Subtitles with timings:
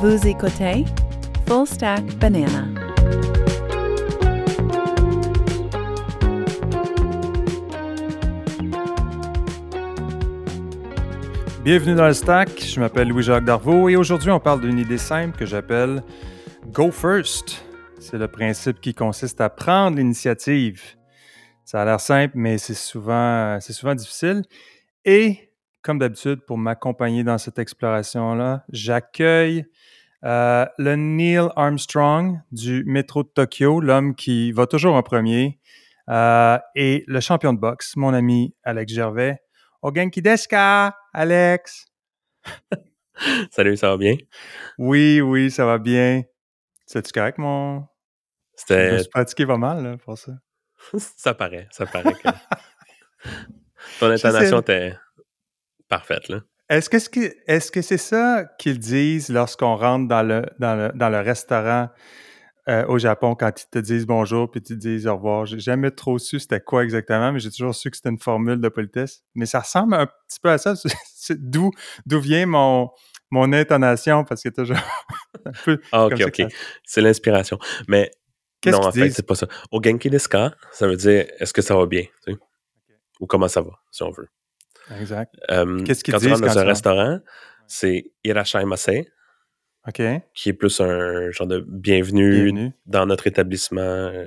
[0.00, 0.84] Vous écoutez
[1.48, 2.68] Full Stack Banana.
[11.64, 15.36] Bienvenue dans le Stack, je m'appelle Louis-Jacques Darvaux et aujourd'hui on parle d'une idée simple
[15.36, 16.04] que j'appelle
[16.68, 17.64] Go First.
[17.98, 20.80] C'est le principe qui consiste à prendre l'initiative.
[21.64, 24.44] Ça a l'air simple, mais c'est souvent, souvent difficile.
[25.04, 25.47] Et
[25.82, 29.66] comme d'habitude, pour m'accompagner dans cette exploration-là, j'accueille
[30.24, 35.60] euh, le Neil Armstrong du métro de Tokyo, l'homme qui va toujours en premier,
[36.08, 39.38] euh, et le champion de boxe, mon ami Alex Gervais.
[39.82, 41.86] Ogenki deska, Alex.
[43.50, 44.16] Salut, ça va bien?
[44.78, 46.22] Oui, oui, ça va bien.
[46.86, 47.80] C'est-tu correct, mon...
[48.68, 48.98] Je me C'était.
[49.00, 50.32] suis pratiqué pas mal là, pour ça.
[51.16, 52.28] ça paraît, ça paraît que
[54.00, 54.96] ton Je intonation était
[55.88, 56.40] parfaite, là.
[56.68, 60.92] Est-ce que c'est est-ce que c'est ça qu'ils disent lorsqu'on rentre dans le, dans le,
[60.94, 61.88] dans le restaurant
[62.68, 65.46] euh, au Japon quand ils te disent bonjour puis ils te disent au revoir?
[65.46, 68.60] J'ai jamais trop su c'était quoi exactement, mais j'ai toujours su que c'était une formule
[68.60, 69.22] de politesse.
[69.34, 70.74] Mais ça ressemble un petit peu à ça.
[71.30, 71.70] D'où
[72.04, 72.90] d'où vient mon,
[73.30, 74.76] mon intonation parce que toujours
[75.46, 76.52] un peu Ah, ok, comme ça ok.
[76.84, 77.58] C'est l'inspiration.
[77.88, 78.10] Mais
[78.60, 79.46] Qu'est-ce non, en fait, c'est pas ça.
[79.70, 82.02] Au Genki desu ka, ça veut dire est-ce que ça va bien?
[82.24, 82.38] tu sais?
[83.20, 84.28] Ou comment ça va, si on veut.
[85.00, 85.34] Exact.
[85.50, 87.18] Euh, Qu'est-ce qu'ils tu disent rentres dans un tu restaurant,
[87.66, 88.88] c'est irashaimase,
[89.86, 90.02] OK.
[90.34, 92.72] qui est plus un genre de bienvenue, Bienvenue.
[92.86, 93.80] dans notre établissement.
[93.80, 94.26] euh,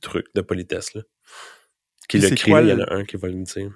[0.00, 1.02] truc de politesse, là.
[2.08, 3.70] Qui Puis le crie, il y en a un qui va le dire.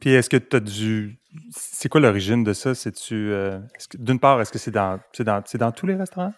[0.00, 1.20] Puis est-ce que tu as dû.
[1.54, 2.74] C'est quoi l'origine de ça?
[2.74, 3.30] C'est-tu.
[3.30, 3.60] euh,
[3.94, 6.32] D'une part, est-ce que c'est dans, dans, dans tous les restaurants?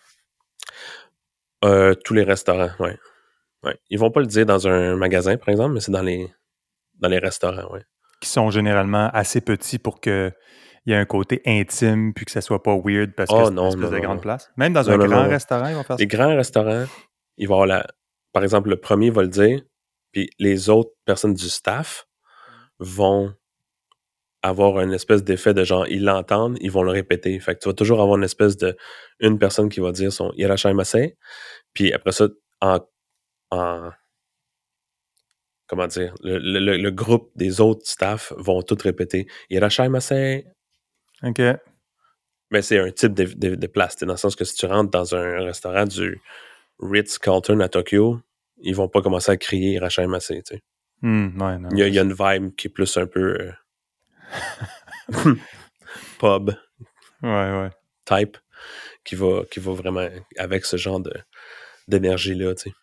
[1.65, 2.99] Euh, tous les restaurants, ouais.
[3.63, 3.79] ouais.
[3.89, 6.29] Ils vont pas le dire dans un magasin, par exemple, mais c'est dans les,
[7.01, 7.83] dans les restaurants, ouais.
[8.21, 10.33] Qui sont généralement assez petits pour que
[10.87, 13.47] il y ait un côté intime puis que ça soit pas weird parce que Oh
[13.47, 14.23] c'est une espèce non, de non, grande non.
[14.23, 14.51] place.
[14.57, 16.03] Même dans un grand restaurant, ils vont faire ça.
[16.03, 16.85] Les grands restaurants,
[17.39, 17.87] ils vont avoir la...
[18.33, 19.63] Par exemple, le premier va le dire,
[20.13, 22.07] puis les autres personnes du staff
[22.79, 23.33] vont
[24.43, 27.41] avoir une espèce d'effet de genre, ils l'entendent, ils vont le répéter.
[27.41, 28.77] Fait que tu vas toujours avoir une espèce de...
[29.21, 30.97] Une personne qui va dire son Irashaimase,
[31.73, 32.29] puis après ça,
[32.61, 32.81] en...
[33.51, 33.91] en
[35.75, 40.13] comment dire, le, le- le- groupe des autres staff vont tout répéter Irashaimase,
[41.23, 41.41] OK.
[42.51, 43.97] Mais c'est un type de, de, de place.
[43.97, 46.21] Dans le sens que si tu rentres dans un restaurant du
[46.79, 48.21] Ritz-Carlton à Tokyo,
[48.59, 50.63] ils vont pas commencer à crier tu sais.
[51.03, 51.69] Hmm, ouais, non.
[51.73, 53.53] Il y, a, il y a une vibe qui est plus un peu euh,
[56.19, 56.51] pub
[57.23, 57.71] Ouais, ouais.
[58.05, 58.37] type
[59.05, 60.07] qui va, qui va vraiment
[60.39, 61.01] avec ce genre
[61.89, 62.55] d'énergie-là.
[62.55, 62.77] tu sais.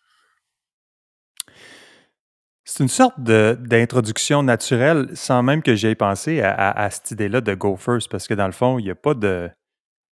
[2.64, 7.76] C'est une sorte d'introduction naturelle sans même que j'aie pensé à, cette idée-là de go
[7.76, 9.50] first parce que dans le fond, il n'y a pas de.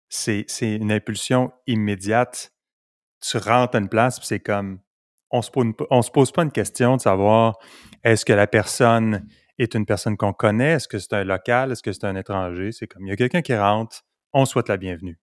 [0.10, 2.52] C'est une impulsion immédiate.
[3.22, 4.80] Tu rentres à une place puis c'est comme.
[5.32, 7.60] On se, se pose pas une question de savoir
[8.04, 9.28] est-ce que la personne
[9.60, 12.72] est une personne qu'on connaît, est-ce que c'est un local, est-ce que c'est un étranger?
[12.72, 15.20] C'est comme il y a quelqu'un qui rentre, on souhaite la bienvenue.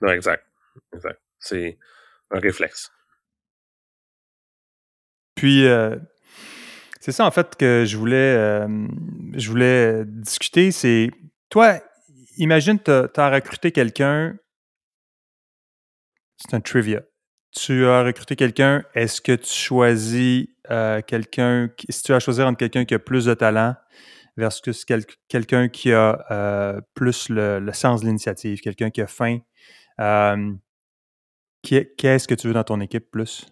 [0.00, 0.46] Ouais, exact.
[0.94, 1.20] exact.
[1.38, 1.76] C'est
[2.30, 2.90] un réflexe.
[5.40, 5.96] Puis, euh,
[7.00, 8.68] c'est ça en fait que je voulais, euh,
[9.32, 10.70] je voulais discuter.
[10.70, 11.10] C'est
[11.48, 11.80] toi,
[12.36, 14.36] imagine, tu as, recruté quelqu'un.
[16.36, 17.00] C'est un trivia.
[17.56, 18.84] Tu as recruté quelqu'un.
[18.94, 22.98] Est-ce que tu choisis euh, quelqu'un, si tu as à choisir entre quelqu'un qui a
[22.98, 23.76] plus de talent
[24.36, 29.38] versus quel- quelqu'un qui a plus le, sens de l'initiative, quelqu'un qui a faim,
[31.62, 33.46] qu'est-ce que tu veux dans ton équipe plus?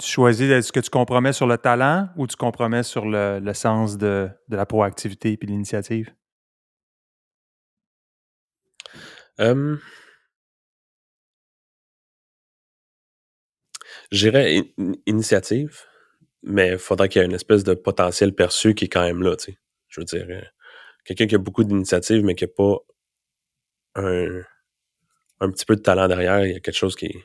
[0.00, 3.54] Tu choisis, est-ce que tu compromets sur le talent ou tu compromets sur le, le
[3.54, 6.12] sens de, de la proactivité et de l'initiative?
[9.38, 9.80] Hum,
[14.10, 15.82] J'irais in- in- initiative,
[16.42, 19.22] mais il faudrait qu'il y ait une espèce de potentiel perçu qui est quand même
[19.22, 19.58] là, tu sais.
[19.88, 20.42] Je veux dire, euh,
[21.04, 22.78] quelqu'un qui a beaucoup d'initiative, mais qui n'a pas
[23.96, 24.44] un,
[25.40, 27.24] un petit peu de talent derrière, il y a quelque chose qui est...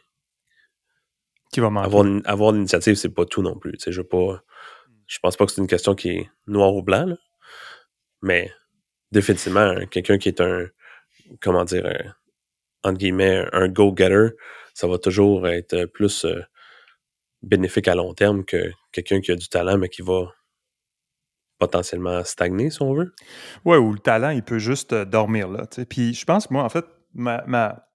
[1.52, 1.88] Qui va manquer?
[1.88, 3.76] Avoir, avoir l'initiative, c'est pas tout non plus.
[3.86, 4.44] Je pas...
[5.08, 7.16] Je pense pas que c'est une question qui est noir ou blanc, là.
[8.22, 8.52] Mais
[9.12, 10.68] définitivement, un- quelqu'un qui est un...
[11.42, 11.86] Comment dire...
[11.86, 12.14] un-
[12.84, 14.38] entre guillemets, un go-getter,
[14.74, 16.42] ça va toujours être plus euh,
[17.42, 20.32] bénéfique à long terme que quelqu'un qui a du talent, mais qui va
[21.58, 23.14] potentiellement stagner, si on veut.
[23.66, 25.68] Ouais, ou le talent, il peut juste euh, dormir là.
[25.90, 27.89] Puis je pense, moi, en fait, ma, ma-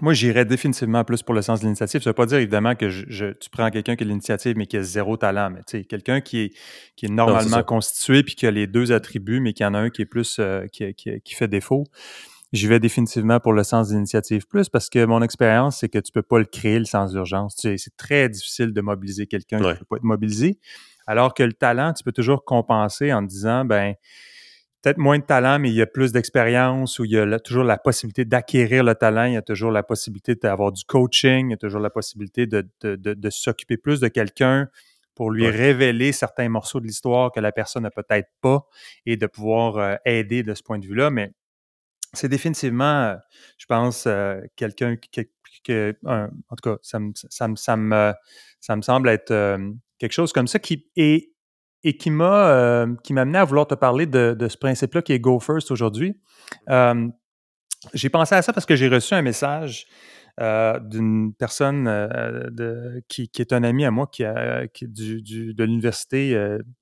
[0.00, 2.02] moi, j'irais définitivement plus pour le sens de l'initiative.
[2.02, 4.66] Ça ne veut pas dire évidemment que je, tu prends quelqu'un qui a l'initiative mais
[4.66, 6.52] qui a zéro talent, mais tu sais, quelqu'un qui est,
[6.96, 9.90] qui est normalement constitué puis qui a les deux attributs, mais qui en a un
[9.90, 11.84] qui est plus euh, qui, qui, fait défaut.
[12.52, 16.12] J'y vais définitivement pour le sens d'initiative plus parce que mon expérience, c'est que tu
[16.12, 17.54] peux pas le créer, le sens d'urgence.
[17.54, 20.58] Tu sais, c'est très difficile de mobiliser quelqu'un qui ne peut pas être mobilisé.
[21.06, 23.94] Alors que le talent, tu peux toujours compenser en disant, ben,
[24.82, 27.64] peut-être moins de talent, mais il y a plus d'expérience, ou il y a toujours
[27.64, 31.50] la possibilité d'acquérir le talent, il y a toujours la possibilité d'avoir du coaching, il
[31.50, 34.68] y a toujours la possibilité de, de, s'occuper plus de quelqu'un
[35.14, 38.66] pour lui révéler certains morceaux de l'histoire que la personne n'a peut-être pas
[39.04, 41.10] et de pouvoir euh, aider de ce point de vue-là.
[41.10, 41.32] Mais
[42.14, 43.16] c'est définitivement, euh,
[43.58, 45.20] je pense, euh, quelqu'un qui,
[46.06, 48.14] en tout cas, ça me, ça me, ça me,
[48.60, 49.58] ça me semble être
[49.98, 51.30] quelque chose comme ça qui est
[51.84, 55.12] et qui m'a euh, qui m'a amené à vouloir te parler de, ce principe-là qui
[55.12, 56.18] est Go First aujourd'hui.
[56.68, 57.08] Euh,
[57.94, 59.86] j'ai pensé à ça parce que j'ai reçu un message
[60.40, 61.88] euh, d'une personne
[63.08, 66.36] qui, est un ami à moi qui, de l'université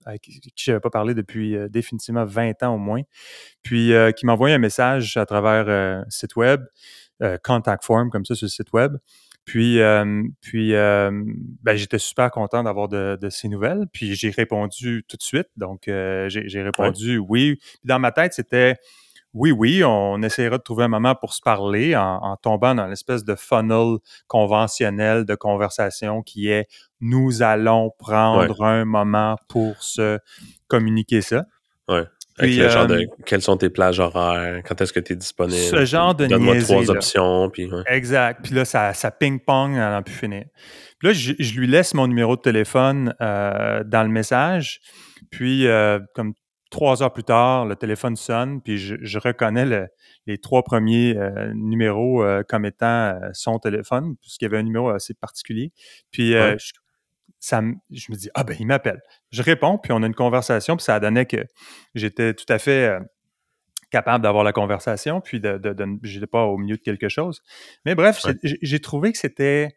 [0.05, 3.03] avec qui je n'avais pas parlé depuis définitivement 20 ans au moins,
[3.63, 6.65] puis qui m'a envoyé un message à travers site web,
[7.45, 8.97] contact form comme ça sur le site web.
[9.49, 9.81] Puis,
[10.43, 13.87] puis ben, j'étais super content d'avoir de, ces nouvelles.
[13.93, 15.49] Puis j'ai répondu tout de suite.
[15.57, 17.57] Donc, j'ai répondu oui.
[17.57, 18.77] Puis dans ma tête, c'était
[19.35, 23.25] oui, oui, on essaiera de trouver un moment pour se parler en, tombant dans l'espèce
[23.25, 26.67] de funnel conventionnel de conversation qui est
[27.01, 30.19] nous allons prendre un moment pour se
[30.67, 31.45] communiquer ça.
[31.89, 32.05] Ouais.
[32.41, 35.57] Le genre de euh, quelles sont tes plages horaires, quand est-ce que tu es disponible?
[35.57, 37.51] Ce genre de Donne-moi trois options.
[37.51, 38.41] Puis, Exact.
[38.43, 40.45] Puis là, ça, ça ping-pong, elle n'en plus finir.
[40.99, 44.81] Puis là, je, lui laisse mon numéro de téléphone euh, dans le message.
[45.31, 46.35] Puis, euh, comme
[46.71, 49.89] trois heures plus tard, le téléphone sonne, puis je, reconnais
[50.27, 51.17] les trois premiers
[51.55, 55.73] numéros comme étant son téléphone, puisqu'il y avait un numéro assez particulier.
[56.11, 56.73] Puis, je,
[57.41, 59.01] ça, je me dis, ah ben, il m'appelle.
[59.31, 61.45] Je réponds, puis on a une conversation, puis ça donnait que
[61.95, 63.01] j'étais tout à fait euh,
[63.91, 67.43] capable d'avoir la conversation, puis de, de, n'étais pas au milieu de quelque chose.
[67.85, 69.71] Mais bref, j'ai trouvé que c'était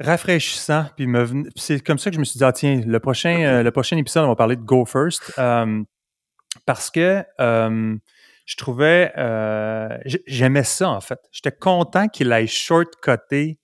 [0.00, 1.06] rafraîchissant, puis
[1.54, 3.96] c'est comme ça que je me suis dit, ah tiens, le prochain, euh, le prochain
[3.96, 5.82] épisode, on va parler de Go First, euh,
[6.66, 9.12] parce que je trouvais,
[10.26, 11.20] j'aimais ça en fait.
[11.30, 13.58] J'étais content qu'il aille shortcutter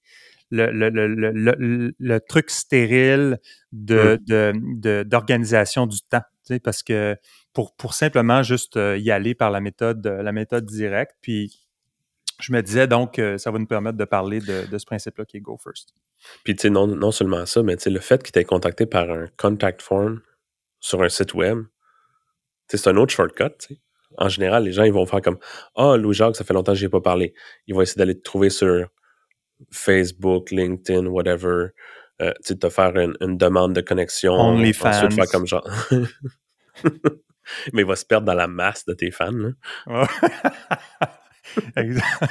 [0.50, 3.38] le, le, truc stérile
[3.72, 6.22] de, d'organisation du temps.
[6.64, 7.16] Parce que
[7.52, 11.16] pour, pour simplement juste euh, y aller par la méthode, la méthode directe.
[11.20, 11.58] Puis
[12.40, 15.40] je me disais donc ça va nous permettre de parler de, ce principe-là qui est
[15.40, 15.92] Go First.
[16.44, 19.26] Puis tu sais, non, non seulement ça, mais le fait qu'il t'ait contacté par un
[19.36, 20.20] contact form
[20.80, 21.64] sur un site web,
[22.68, 23.74] c'est un autre shortcut.
[24.16, 25.38] En général, les gens ils vont faire comme
[25.74, 27.34] Ah, oh, Louis-Jacques, ça fait longtemps que je n'ai pas parlé.
[27.66, 28.88] Ils vont essayer d'aller te trouver sur
[29.70, 31.68] Facebook, LinkedIn, whatever,
[32.20, 34.32] euh, tu te faire une, demande de connexion.
[34.32, 34.88] OnlyFans.
[34.88, 35.68] Ensuite, faire comme genre.
[37.72, 39.32] Mais il va se perdre dans la masse de tes fans.
[41.76, 42.24] exact.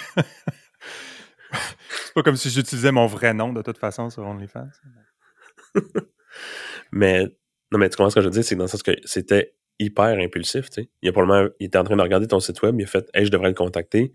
[1.90, 4.70] C'est pas comme si j'utilisais mon vrai nom de toute façon sur OnlyFans.
[6.92, 7.26] mais
[7.72, 9.56] non, mais tu comprends ce que je veux dire, c'est dans le sens que c'était
[9.80, 10.90] hyper impulsif, tu sais.
[11.02, 13.10] Il, a probablement, il était en train de regarder ton site web, il a fait
[13.14, 14.14] Hey, je devrais le contacter.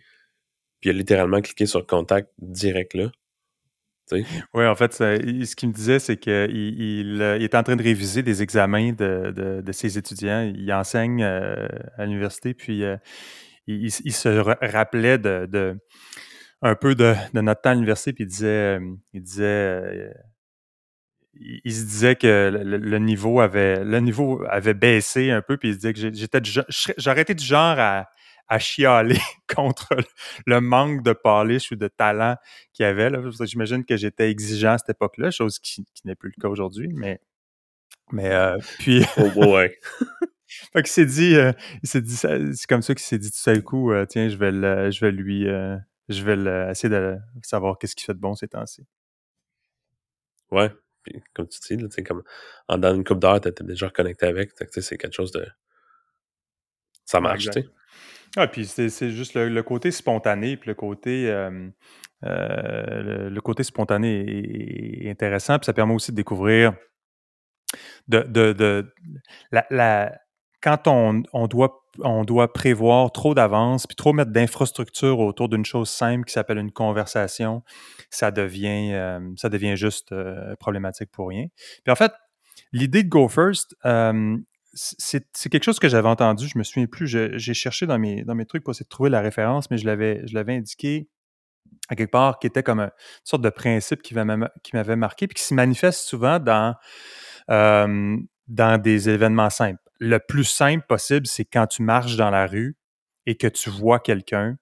[0.82, 3.11] Puis il a littéralement cliqué sur contact direct là.
[4.55, 7.82] Oui, en fait, ce qu'il me disait, c'est qu'il il, euh, est en train de
[7.82, 10.53] réviser des examens de, ses étudiants.
[10.55, 12.96] Il enseigne euh, à l'université, puis euh,
[13.67, 15.79] il, se rappelait de,
[16.60, 18.79] un peu de, notre temps à l'université, puis il disait,
[19.15, 20.12] il disait,
[21.65, 25.74] il, se disait que le, niveau avait, le niveau avait baissé un peu, puis il
[25.74, 28.10] se disait que j'étais, été du genre à
[28.52, 29.18] à chialer
[29.54, 29.96] contre
[30.46, 32.36] le manque de polish ou de talent
[32.74, 33.10] qu'il y avait.
[33.46, 37.18] J'imagine que j'étais exigeant à cette époque-là, chose qui, n'est plus le cas aujourd'hui, mais,
[38.10, 39.06] mais euh, puis...
[39.16, 39.78] oh ouais.
[40.74, 43.90] fait s'est dit, euh, il dit, c'est comme ça qu'il s'est dit tout seul coup,
[43.90, 45.46] euh, tiens, je vais, le, je vais lui,
[46.10, 48.84] je vais essayer de savoir qu'est-ce qu'il fait de bon ces temps-ci.
[50.50, 50.70] Ouais,
[51.02, 52.22] puis comme tu dis, là, comme
[52.68, 55.46] en dans une coupe d'heure, tu étais déjà connecté avec, c'est quelque chose de...
[57.06, 57.68] Ça marche, tu sais.
[58.36, 61.70] Ah, puis c'est juste le, côté spontané, puis le côté, euh,
[63.62, 66.72] spontané est, intéressant, puis ça permet aussi de découvrir
[68.08, 68.86] de,
[70.62, 75.91] quand on, doit, on doit prévoir trop d'avance, puis trop mettre d'infrastructure autour d'une chose
[75.91, 77.62] simple qui s'appelle une conversation,
[78.08, 80.15] ça devient, ça devient juste
[80.58, 81.48] problématique pour rien.
[81.84, 82.12] Puis en fait,
[82.72, 83.77] l'idée de Go First,
[84.74, 88.64] c'est quelque chose que j'avais entendu, je me souviens plus, j'ai cherché dans mes, trucs
[88.64, 91.08] pour essayer de trouver la référence, mais je l'avais indiqué
[91.88, 92.91] à quelque part, qui était comme une
[93.24, 96.74] sorte de principe qui m'avait marqué, puis qui se manifeste souvent dans,
[97.48, 99.81] dans des événements simples.
[99.98, 102.76] Le plus simple possible, c'est quand tu marches dans la rue
[103.26, 104.56] et que tu vois quelqu'un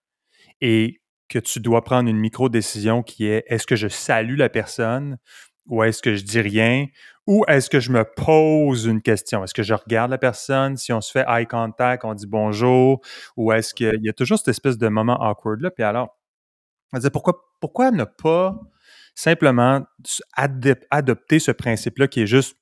[0.60, 5.16] et que tu dois prendre une micro-décision qui est est-ce que je salue la personne
[5.66, 6.86] ou est-ce que je dis rien
[7.30, 9.44] ou est-ce que je me pose une question?
[9.44, 10.76] Est-ce que je regarde la personne?
[10.76, 13.00] Si on se fait eye contact, on dit bonjour
[13.36, 15.70] ou est-ce qu'il y a toujours cette espèce de moment awkward-là?
[15.70, 16.18] Puis alors,
[16.92, 18.58] on disait pourquoi, pourquoi ne pas
[19.14, 19.86] simplement
[20.90, 22.56] adopter ce principe-là qui est juste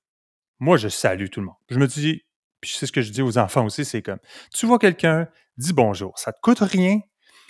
[0.61, 1.57] moi, je salue tout le monde.
[1.71, 2.27] Je me dis,
[2.61, 4.19] puis c'est ce que je dis aux enfants aussi, c'est comme
[4.53, 6.19] tu vois quelqu'un, dis bonjour.
[6.19, 7.01] Ça ne te coûte rien.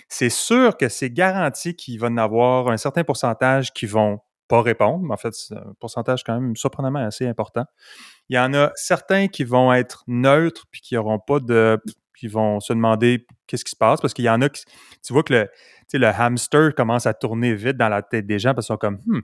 [0.07, 4.21] C'est sûr que c'est garanti qu'il va y en avoir un certain pourcentage qui vont
[4.49, 5.05] pas répondre.
[5.05, 7.63] Mais en fait, c'est un pourcentage quand même surprenamment assez important.
[8.27, 11.81] Il y en a certains qui vont être neutres puis qui n'auront pas de.
[12.17, 14.65] qui vont se demander qu'est-ce qui se passe parce qu'il y en a qui.
[15.05, 15.49] Tu vois que le,
[15.93, 18.99] le hamster commence à tourner vite dans la tête des gens parce qu'ils sont comme
[19.05, 19.21] hmm,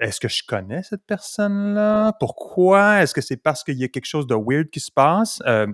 [0.00, 2.14] est-ce que je connais cette personne-là?
[2.18, 3.02] Pourquoi?
[3.02, 5.40] Est-ce que c'est parce qu'il y a quelque chose de weird qui se passe?
[5.46, 5.66] Euh,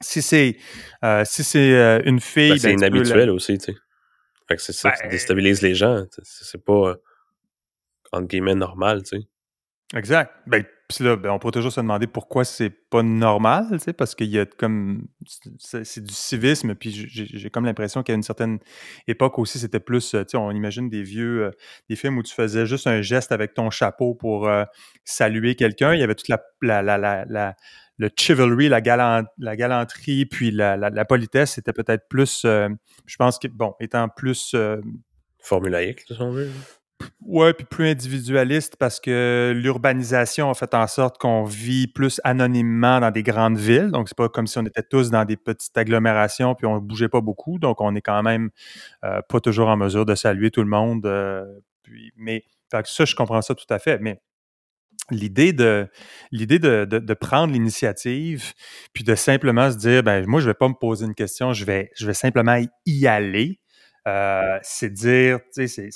[0.00, 0.56] si c'est
[1.04, 2.50] euh, si c'est euh, une fille.
[2.50, 3.78] Ben, c'est ben, inhabituel aussi, tu sais.
[4.48, 6.04] Fait que c'est ça qui ben déstabilise les gens.
[6.22, 6.96] C'est pas
[8.12, 9.28] entre guillemets normal, tu sais.
[9.94, 10.32] Exact.
[10.46, 13.92] Ben, puis là, ben, on pourrait toujours se demander pourquoi c'est pas normal, tu sais,
[13.92, 15.06] parce qu'il y a comme.
[15.58, 18.58] C'est du civisme, puis j'ai comme l'impression qu'à une certaine
[19.06, 20.10] époque aussi, c'était plus.
[20.10, 21.44] Tu sais, on imagine des vieux.
[21.44, 21.50] Euh,
[21.88, 24.64] des films où tu faisais juste un geste avec ton chapeau pour euh,
[25.04, 25.94] saluer quelqu'un.
[25.94, 27.56] Il y avait toute la, la, la, la
[27.98, 32.68] le chivalry, la, galant, la galanterie, puis la, la, politesse, c'était peut-être plus, euh,
[33.06, 34.54] je pense que, bon, étant plus...
[35.40, 36.48] Formulaïque, si on veut.
[37.20, 43.00] Ouais, puis plus individualiste parce que l'urbanisation a fait en sorte qu'on vit plus anonymement
[43.00, 43.90] dans des grandes villes.
[43.90, 47.08] Donc, c'est pas comme si on était tous dans des petites agglomérations puis on bougeait
[47.08, 47.58] pas beaucoup.
[47.58, 48.50] Donc, on est quand même
[49.04, 51.06] euh, pas toujours en mesure de saluer tout le monde.
[51.06, 51.44] Euh,
[51.82, 52.44] puis, mais
[52.84, 53.98] ça, je comprends ça tout à fait.
[54.00, 54.20] Mais
[55.10, 55.88] l'idée de
[56.32, 58.52] l'idée de, de, prendre l'initiative
[58.92, 61.64] puis de simplement se dire ben moi je vais pas me poser une question je
[61.64, 63.58] vais je vais simplement y aller
[64.06, 65.90] euh, c'est dire, tu sais,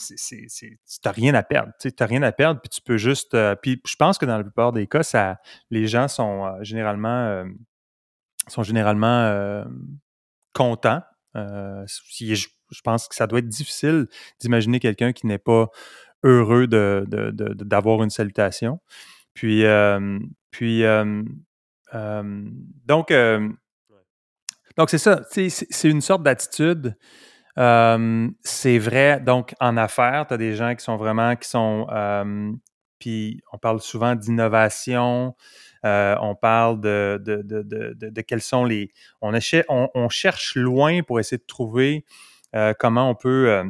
[1.05, 1.73] n'as rien à perdre.
[1.81, 3.35] Tu n'as rien à perdre, puis tu peux juste.
[3.35, 5.41] Euh, puis je pense que dans la plupart des cas, ça,
[5.71, 7.45] les gens sont euh, généralement,
[8.49, 9.65] sont généralement
[10.53, 11.03] contents.
[11.35, 14.09] Je, je, pense que ça doit être difficile
[14.41, 15.69] d'imaginer quelqu'un qui n'est pas
[16.23, 18.81] heureux d'avoir de, de, une salutation.
[19.33, 19.65] Puis,
[20.51, 20.83] puis
[22.85, 23.13] donc,
[24.77, 25.23] donc c'est ça.
[25.31, 26.97] C'est une sorte d'attitude
[27.57, 31.87] c'est vrai, donc en affaires, tu as des gens qui sont vraiment, qui sont,
[32.99, 35.35] puis on parle souvent d'innovation,
[35.85, 38.91] on parle de, de, de, de, quels sont les...
[39.21, 39.33] On,
[39.95, 42.05] on, cherche loin pour essayer de trouver
[42.79, 43.63] comment on peut,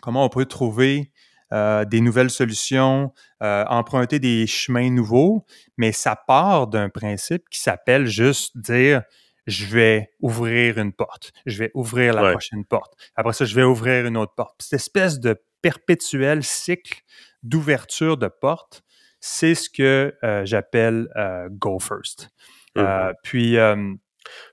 [0.00, 1.10] comment on peut trouver
[1.50, 5.44] des nouvelles solutions, emprunter des chemins nouveaux,
[5.76, 9.02] mais ça part d'un principe qui s'appelle juste dire
[9.46, 12.94] je vais ouvrir une porte, je vais ouvrir la prochaine porte.
[13.16, 14.62] Après ça, je vais ouvrir une autre porte.
[14.62, 17.02] cette espèce de perpétuel cycle
[17.42, 18.82] d'ouverture de portes,
[19.20, 22.30] c'est ce que euh, j'appelle euh, go first.
[22.78, 23.56] Euh, mmh puis.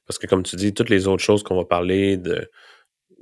[0.07, 2.49] Parce que, comme tu dis, toutes les autres choses qu'on va parler de,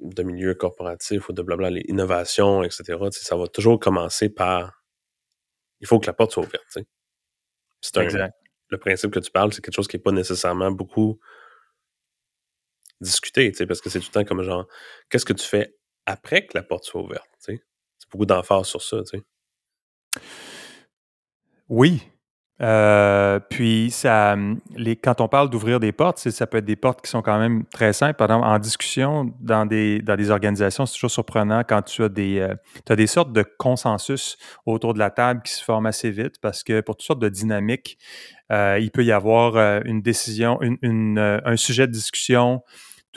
[0.01, 4.83] de milieu corporatif ou de blabla, les innovations, etc., ça va toujours commencer par.
[5.81, 6.79] Il faut que la porte soit ouverte.
[7.81, 8.29] C'est un,
[8.69, 11.19] le principe que tu parles, c'est quelque chose qui n'est pas nécessairement beaucoup
[13.01, 14.67] discuter, parce que c'est tout le temps comme genre,
[15.09, 15.75] qu'est-ce que tu fais
[16.05, 17.27] après que la porte soit ouverte?
[17.39, 17.59] C'est
[18.11, 19.03] beaucoup d'emphase sur ça.
[19.05, 19.21] sais.
[21.69, 22.01] Oui.
[22.59, 24.35] Euh, puis, ça,
[24.75, 27.37] les, quand on parle d'ouvrir des portes, ça peut être des portes qui sont quand
[27.37, 28.15] même très simples.
[28.15, 32.09] Par exemple, en discussion dans des, dans des organisations, c'est toujours surprenant quand tu as
[32.09, 32.55] des, euh,
[32.89, 36.63] as des sortes de consensus autour de la table qui se forment assez vite parce
[36.63, 37.99] que pour toutes sortes de dynamiques,
[38.51, 42.63] euh, il peut y avoir une décision, une, un sujet de discussion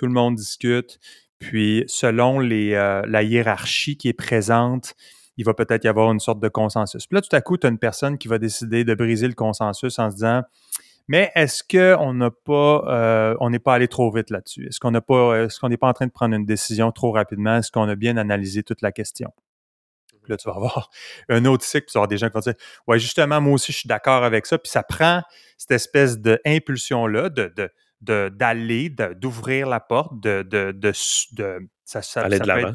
[0.00, 0.98] tout le monde discute.
[1.38, 4.94] Puis, selon les, euh, la hiérarchie qui est présente,
[5.36, 7.06] il va peut-être y avoir une sorte de consensus.
[7.06, 9.34] Puis là, tout à coup, tu as une personne qui va décider de briser le
[9.34, 10.42] consensus en se disant
[11.06, 14.68] Mais est-ce qu'on n'a pas euh, on n'est pas allé trop vite là-dessus?
[14.68, 17.12] Est-ce qu'on n'a pas est-ce qu'on n'est pas en train de prendre une décision trop
[17.12, 17.58] rapidement?
[17.58, 19.30] Est-ce qu'on a bien analysé toute la question?
[20.22, 20.90] Puis là, tu vas avoir
[21.28, 22.54] un autre cycle, puis tu vas avoir des gens qui vont dire
[22.86, 24.56] Ouais, justement, moi aussi, je suis d'accord avec ça.
[24.56, 25.22] Puis ça prend
[25.58, 30.92] cette espèce d'impulsion-là de, de d'aller, d'ouvrir la porte, de, de, de,
[31.84, 32.72] ça, ça, aller, de l'avant,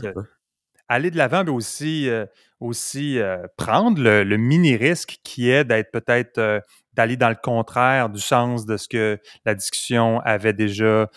[0.87, 2.25] aller de l'avant, mais aussi, euh,
[2.59, 6.59] aussi euh, prendre le, mini risque qui est d'être peut-être euh,
[6.93, 11.09] d'aller dans le contraire du sens de ce que la discussion avait déjà,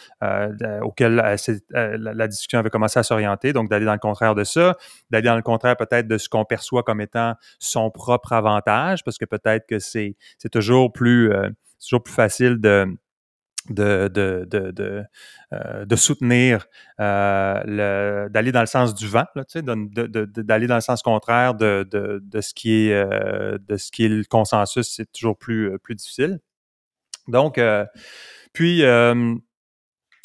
[0.82, 3.52] auquel la, discussion avait commencé à s'orienter.
[3.52, 4.76] Donc, d'aller dans le contraire de ça,
[5.10, 9.18] d'aller dans le contraire peut-être de ce qu'on perçoit comme étant son propre avantage, parce
[9.18, 10.16] que peut-être que c'est
[10.50, 11.30] toujours plus,
[11.80, 12.88] toujours plus facile de
[13.70, 15.04] de, de, de, de,
[15.52, 16.66] euh, de soutenir,
[17.00, 21.86] euh, d'aller dans le sens du vent, d'aller dans le sens contraire de,
[22.40, 26.40] ce qui est, euh, de ce qui est le consensus, c'est toujours plus, plus difficile.
[27.28, 27.60] Donc,
[28.52, 28.82] puis,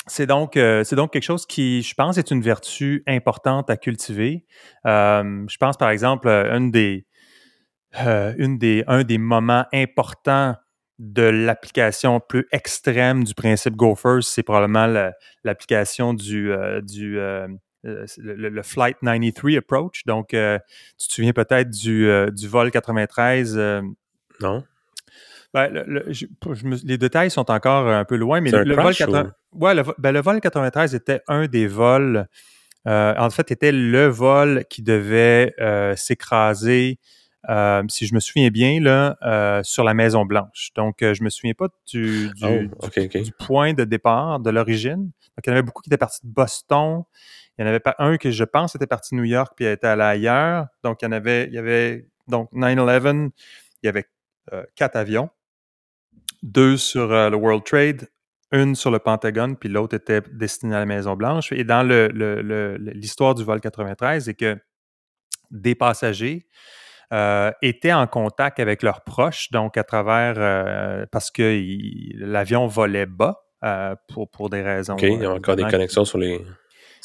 [0.08, 4.46] c'est donc, c'est donc quelque chose qui, je pense, est une vertu importante à cultiver.
[4.86, 7.06] je pense, par exemple, une des,
[8.00, 10.56] une des, un des moments importants
[11.00, 15.12] de l'application plus extrême du principe Go First, c'est probablement
[15.44, 17.48] l'application du, euh, du euh,
[17.86, 20.06] euh, le, Flight 93 approach.
[20.06, 23.58] Donc, tu te souviens peut-être du, du vol 93.
[24.42, 24.64] non.
[25.54, 25.72] Ben,
[26.84, 28.94] les détails sont encore un peu loin, mais le, vol
[29.54, 32.28] ouais, ben, le, vol 93 était un des vols.
[32.86, 35.54] en fait, était le vol qui devait
[35.96, 36.98] s'écraser
[37.50, 40.70] euh, si je me souviens bien, là, euh, sur la Maison Blanche.
[40.76, 45.04] Donc, euh, je me souviens pas du, du, oh, point de départ, de l'origine.
[45.06, 47.04] Donc, il y en avait beaucoup qui étaient partis de Boston.
[47.58, 49.66] Il n'y en avait pas un que je pense était parti de New York puis
[49.66, 50.68] était allé ailleurs.
[50.84, 53.32] Donc, il y en avait, il y avait donc 9-11,
[53.82, 54.06] il y avait
[54.76, 55.30] quatre avions,
[56.42, 58.08] deux sur le World Trade,
[58.52, 61.52] une sur le Pentagone, puis l'autre était destinée à la Maison Blanche.
[61.52, 64.58] Et dans l'histoire le, du vol 93, c'est que
[65.52, 66.48] des passagers
[67.14, 71.62] euh, étaient en contact avec leurs proches, donc à travers, euh, parce que
[72.18, 74.94] l'avion volait bas euh, pour, pour des raisons.
[74.94, 76.44] OK, il y a encore des connexions sur les.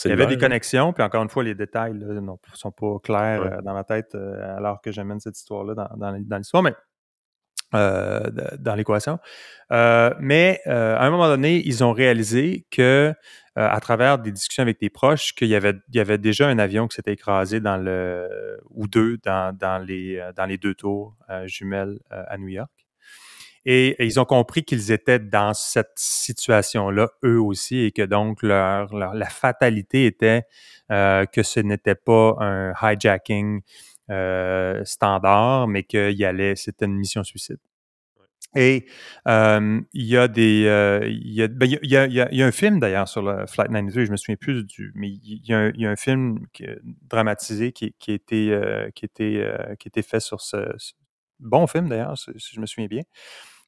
[0.04, 2.20] Il y avait des connexions, puis encore une fois, les détails ne
[2.54, 6.72] sont pas clairs dans ma tête alors que j'amène cette histoire-là dans, dans, l'histoire, mais
[7.72, 9.18] dans l'équation.
[9.70, 13.14] mais à un moment donné, ils ont réalisé que
[13.58, 16.46] euh, à travers des discussions avec des proches qu'il y avait, il y avait déjà
[16.46, 20.74] un avion qui s'était écrasé dans le ou deux dans, les, euh, dans les deux
[20.74, 22.70] tours euh, jumelles à New York.
[23.64, 28.94] Et, ils ont compris qu'ils étaient dans cette situation-là, eux aussi, et que donc leur,
[28.94, 30.44] la fatalité était
[30.88, 33.60] que ce n'était pas un hijacking
[34.84, 37.58] standard, mais qu'il allait, c'était une mission suicide.
[38.56, 38.86] Et
[39.22, 41.02] il y a des.
[41.06, 41.48] il, y a,
[42.06, 44.92] il, y a, un film d'ailleurs sur le Flight 93, je me souviens plus du.
[44.94, 46.46] Mais il y a un, film
[47.02, 48.60] dramatisé qui, qui, a été,
[48.94, 49.44] qui, était,
[49.78, 50.56] qui fait sur ce.
[51.40, 53.02] bon film d'ailleurs, si, je me souviens bien.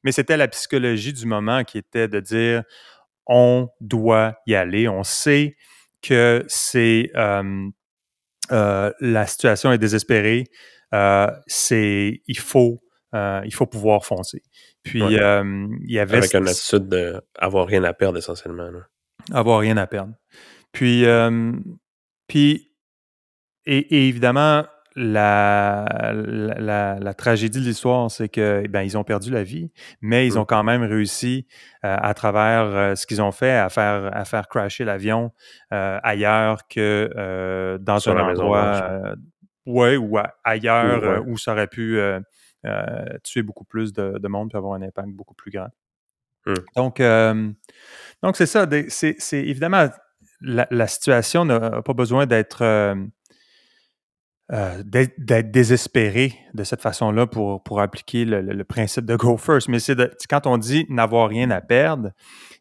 [0.03, 2.63] Mais c'était la psychologie du moment qui était de dire
[3.27, 4.87] on doit y aller.
[4.87, 5.55] On sait
[6.01, 7.11] que c'est.
[8.49, 10.45] la situation est désespérée.
[11.47, 12.21] c'est.
[12.27, 12.81] Il faut.
[13.13, 14.41] Il faut pouvoir foncer.
[14.83, 16.17] Puis, euh, il y avait...
[16.17, 18.69] Avec une attitude d'avoir rien à perdre, essentiellement.
[19.31, 20.13] Avoir rien à perdre.
[20.71, 21.51] Puis, euh,
[22.27, 22.71] puis
[23.65, 29.71] et, évidemment, la, la, tragédie de l'histoire, c'est que ben, ils ont perdu la vie,
[30.01, 30.47] mais ils ont mmh.
[30.47, 31.47] quand même réussi
[31.85, 35.31] euh, à travers ce qu'ils ont fait à faire à faire crasher l'avion
[35.69, 39.15] ailleurs que dans un endroit,
[39.65, 42.19] ouais, ou ailleurs où ça aurait pu euh,
[43.23, 45.69] tuer beaucoup plus de, monde peut avoir un impact beaucoup plus grand.
[46.45, 46.53] Mmh.
[46.75, 47.01] Donc,
[48.23, 48.67] donc c'est ça.
[48.89, 49.87] C'est évidemment
[50.41, 52.63] la, situation n'a pas besoin d'être
[54.53, 59.69] euh, d'être désespéré de cette façon-là pour, pour appliquer le, principe de go first.
[59.69, 59.95] Mais c'est
[60.29, 62.11] quand on dit n'avoir rien à perdre,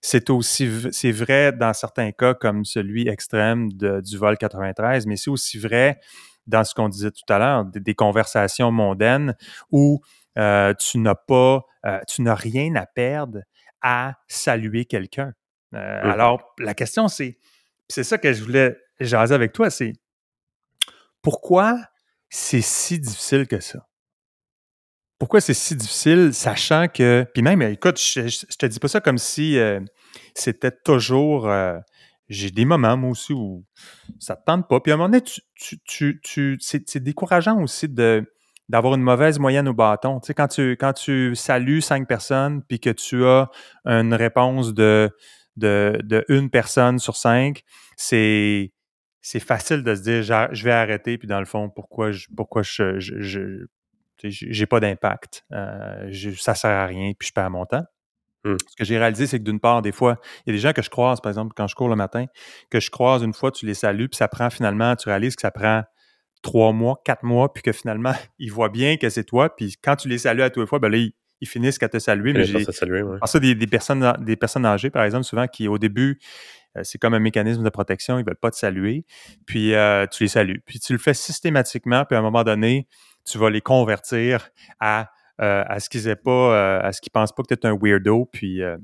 [0.00, 5.30] c'est aussi c'est vrai dans certains cas comme celui extrême du vol 93, mais c'est
[5.30, 5.98] aussi vrai
[6.46, 9.34] dans ce qu'on disait tout à l'heure, des, conversations mondaines
[9.70, 10.00] où
[10.38, 13.40] euh, tu n'as pas, euh, tu n'as rien à perdre
[13.82, 15.32] à saluer quelqu'un.
[15.74, 17.38] Euh, mmh alors, la question, c'est,
[17.88, 19.92] c'est ça que je voulais jaser avec toi, c'est
[21.22, 21.78] pourquoi
[22.28, 23.86] c'est si difficile que ça?
[25.18, 27.26] Pourquoi c'est si difficile, sachant que.
[27.34, 29.58] Puis même, écoute, je, je te dis pas ça comme si
[30.34, 31.50] c'était toujours
[32.30, 33.64] j'ai des moments, moi aussi, où
[34.18, 34.80] ça te tente pas.
[34.80, 35.24] Puis à un moment donné,
[35.56, 40.20] c'est, décourageant aussi d'avoir une mauvaise moyenne au bâton.
[40.20, 43.50] Tu sais, quand tu, salues cinq personnes, puis que tu as
[43.84, 45.10] une réponse de,
[46.28, 47.64] une personne sur cinq,
[47.96, 48.72] c'est,
[49.40, 53.00] facile de se dire, je vais arrêter, puis dans le fond, pourquoi je, pourquoi je,
[54.22, 57.84] j'ai pas d'impact, euh, ça sert à rien, puis je perds mon temps.
[58.44, 58.56] Mmh.
[58.68, 60.72] Ce que j'ai réalisé, c'est que d'une part, des fois, il y a des gens
[60.72, 62.26] que je croise, par exemple, quand je cours le matin,
[62.70, 65.42] que je croise une fois, tu les salues, puis ça prend finalement, tu réalises que
[65.42, 65.82] ça prend
[66.42, 69.96] trois mois, quatre mois, puis que finalement, ils voient bien que c'est toi, puis quand
[69.96, 72.32] tu les salues à tous les fois, ben là, ils, ils finissent qu'à te saluer.
[72.32, 73.18] Mais j'ai saluer, ouais.
[73.24, 76.18] ça, des, des personnes, des personnes âgées, par exemple, souvent, qui au début,
[76.76, 79.04] euh, c'est comme un mécanisme de protection, ils ne veulent pas te saluer,
[79.46, 80.62] puis euh, tu les salues.
[80.66, 82.88] Puis tu le fais systématiquement, puis à un moment donné,
[83.24, 84.50] tu vas les convertir
[84.80, 87.66] à, à ce qu'ils aient pas, euh, à ce qu'ils pensent pas que tu es
[87.66, 88.76] un weirdo, puis, euh,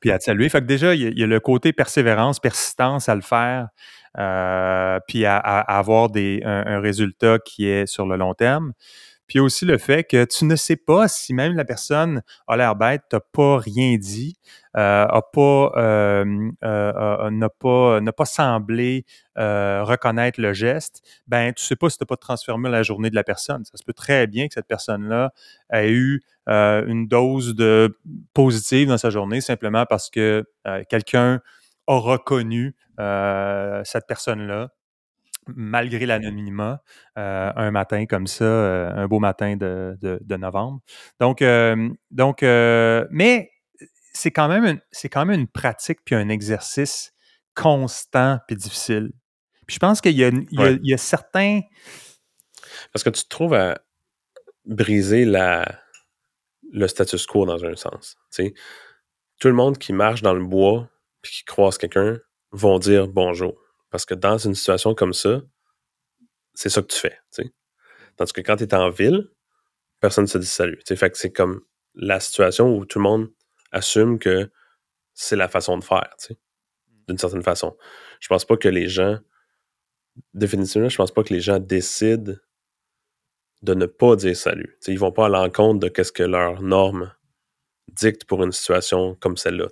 [0.00, 0.48] puis à te saluer.
[0.48, 3.68] Fait que déjà, il y, a- le côté persévérance, persistance à le faire,
[4.18, 8.72] euh, puis à, avoir des, un résultat qui est sur le long terme.
[9.26, 12.76] Puis aussi le fait que tu ne sais pas si même la personne a l'air
[12.76, 14.36] bête, t'as pas rien dit,
[14.76, 19.04] euh, a pas, euh, euh, n'a pas, n'a pas semblé
[19.36, 23.24] reconnaître le geste, ben tu sais pas si tu pas transformé la journée de la
[23.24, 23.64] personne.
[23.64, 25.32] Ça se peut très bien que cette personne-là
[25.72, 27.98] ait eu une dose de
[28.34, 30.44] positive dans sa journée simplement parce que
[30.88, 31.40] quelqu'un
[31.86, 34.70] a reconnu cette personne-là
[35.48, 36.82] malgré l'anonymat,
[37.18, 40.80] euh, un matin comme ça, euh, un beau matin de, de- de novembre.
[41.20, 43.50] Donc, euh, donc mais
[44.12, 47.12] c'est quand même une, c'est quand même une pratique puis un exercice
[47.54, 49.10] constant puis difficile.
[49.66, 50.78] Puis je pense qu'il y a, il y a- Ouais.
[50.82, 51.60] il y a certains,
[52.92, 53.78] Parce que tu te trouves à
[54.64, 55.64] briser la,
[56.72, 58.16] le status quo dans un sens.
[59.38, 60.88] Tout le monde qui marche dans le bois
[61.22, 62.18] puis qui croise quelqu'un
[62.52, 63.54] vont dire bonjour.
[63.90, 65.42] Parce que dans une situation comme ça,
[66.54, 67.18] c'est ça que tu fais.
[68.16, 69.30] Tandis que quand tu es en ville,
[70.00, 70.80] personne ne se dit salut.
[70.86, 71.62] Fait que c'est comme
[71.94, 73.30] la situation où tout le monde
[73.72, 74.50] assume que
[75.14, 76.14] c'est la façon de faire,
[77.08, 77.76] d'une certaine façon.
[78.20, 79.18] Je pense pas que les gens,
[80.34, 82.34] définitivement, je pense pas que les gens décident
[83.62, 84.76] de ne pas dire salut.
[84.80, 87.12] Sais, ils vont pas à l'encontre de qu'est-ce que leurs normes
[87.88, 89.68] dictent pour une situation comme celle-là.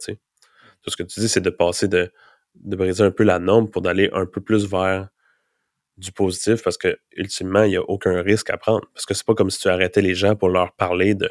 [0.82, 2.12] Tout ce que tu dis, c'est de passer de,
[2.54, 5.08] de briser un peu la norme pour d'aller un peu plus vers
[5.96, 8.86] du positif parce que ultimement, il n'y a aucun risque à prendre.
[8.94, 11.28] Parce que c'est pas comme si tu arrêtais les gens pour leur parler de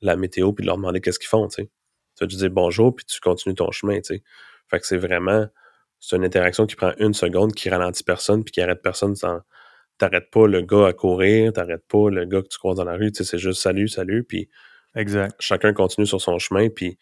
[0.00, 1.48] la météo puis de leur demander qu'est-ce qu'ils font.
[1.48, 1.70] Tu sais.
[2.16, 3.96] Tu vas juste dire bonjour puis tu continues ton chemin.
[3.96, 4.22] Tu sais.
[4.68, 5.46] Fait que c'est vraiment
[6.02, 9.40] c'est une interaction qui prend une seconde, qui ralentit personne puis qui arrête personne sans.
[9.98, 12.94] T'arrêtes pas le gars à courir, t'arrêtes pas le gars que tu croises dans la
[12.94, 14.48] rue, tu sais, c'est juste salut, salut, puis
[14.96, 15.36] exact.
[15.38, 16.98] chacun continue sur son chemin, puis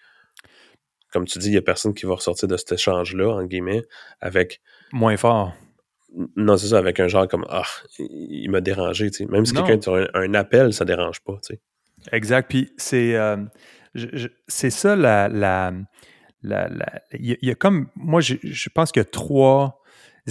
[1.12, 3.84] comme tu dis, il y a personne qui va ressortir de cet échange-là, en guillemets,
[4.20, 4.60] avec
[4.92, 5.52] Moins fort.
[6.36, 7.62] non, c'est ça, avec un genre comme Ah,
[7.98, 9.26] il m'a dérangé, tu sais.
[9.26, 11.60] Même si quelqu'un sur un, un appel, ça dérange pas, tu sais.
[12.12, 12.48] Exact.
[12.48, 13.36] Puis c'est euh,
[14.48, 15.28] c'est ça la.
[15.28, 15.72] la,
[16.42, 17.88] la- la- il y, a- a comme.
[17.96, 19.80] Moi, je, je pense qu'il y a trois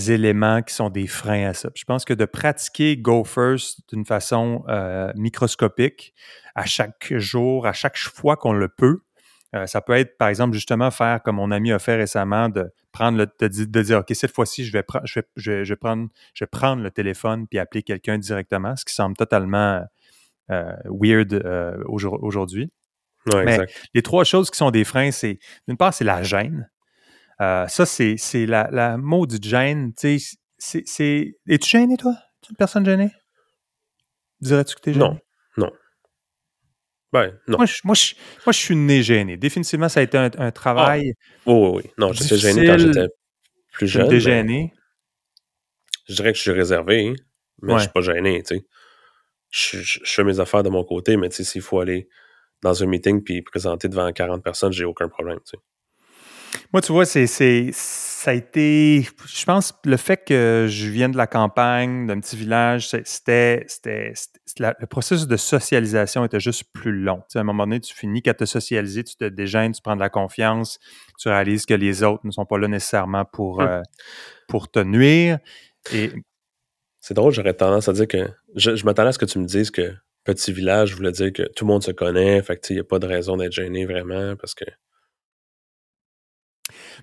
[0.08, 1.70] éléments qui sont des freins à ça.
[1.76, 6.14] Je pense que de pratiquer Go First d'une façon euh, microscopique
[6.56, 9.02] à chaque jour, à chaque fois qu'on le peut,
[9.56, 12.72] euh, ça peut être, par exemple, justement, faire comme mon ami a fait récemment, de
[12.92, 15.66] prendre le, de, di- de dire, OK, cette fois-ci, je vais, je, vais, je, vais,
[15.66, 19.16] je vais prendre, je vais prendre le téléphone puis appeler quelqu'un directement, ce qui semble
[19.16, 19.84] totalement
[20.52, 22.72] euh, weird euh, aujourd- aujourd'hui.
[23.34, 23.90] Ouais, Mais- exact.
[23.94, 26.70] Les trois choses qui sont des freins, c'est d'une part, c'est la gêne.
[27.40, 29.94] Ça, c'est c'est la, la maudite gêne.
[29.94, 31.38] Tu sais, c'est- c'est.
[31.48, 32.14] Es-tu gêné, toi?
[32.42, 33.12] Tu es une personne gênée?
[34.42, 35.06] Dirais-tu que tu es gêné?
[35.06, 35.20] Non.
[37.12, 37.58] Ben, non.
[37.58, 38.14] Moi, je, moi, je,
[38.46, 39.36] moi, je suis né gêné.
[39.38, 41.14] Définitivement, ça a été un, un travail.
[41.46, 41.92] Oh, oui, oui.
[41.98, 43.08] Non, j'étais gêné quand j'étais
[43.74, 44.02] plus je jeune.
[44.04, 44.74] me mais dégêné.
[46.08, 47.14] Je dirais que je suis réservé, hein,
[47.62, 47.80] mais Ouais.
[47.80, 48.66] je suis pas gêné, tu sais.
[49.52, 52.08] Je, je- je fais mes affaires de mon côté, mais tu sais, s'il faut aller
[52.62, 55.58] dans un meeting puis présenter devant 40 personnes, j'ai aucun problème, tu sais.
[56.74, 59.08] Moi, tu vois, c'est, c'est, ça a été.
[59.28, 63.66] Je pense le fait que je vienne de la campagne, d'un petit village, c'était.
[64.58, 67.18] le processus de socialisation était juste plus long.
[67.22, 69.82] Tu sais, à un moment donné, tu finis qu'à te socialiser, tu te dégênes, tu
[69.82, 70.80] prends de la confiance,
[71.20, 73.68] tu réalises que les autres ne sont pas là nécessairement pour, Hum.
[73.68, 73.82] euh,
[74.48, 75.40] pour te nuire.
[75.94, 76.12] Et
[77.02, 78.30] C'est drôle, j'aurais tendance à dire que.
[78.56, 79.94] Je, je m'attendais à ce que tu me dises que
[80.26, 82.84] petit village voulait dire que tout le monde se connaît, fait que il n'y a
[82.84, 84.66] pas de raison d'être gêné vraiment, parce que.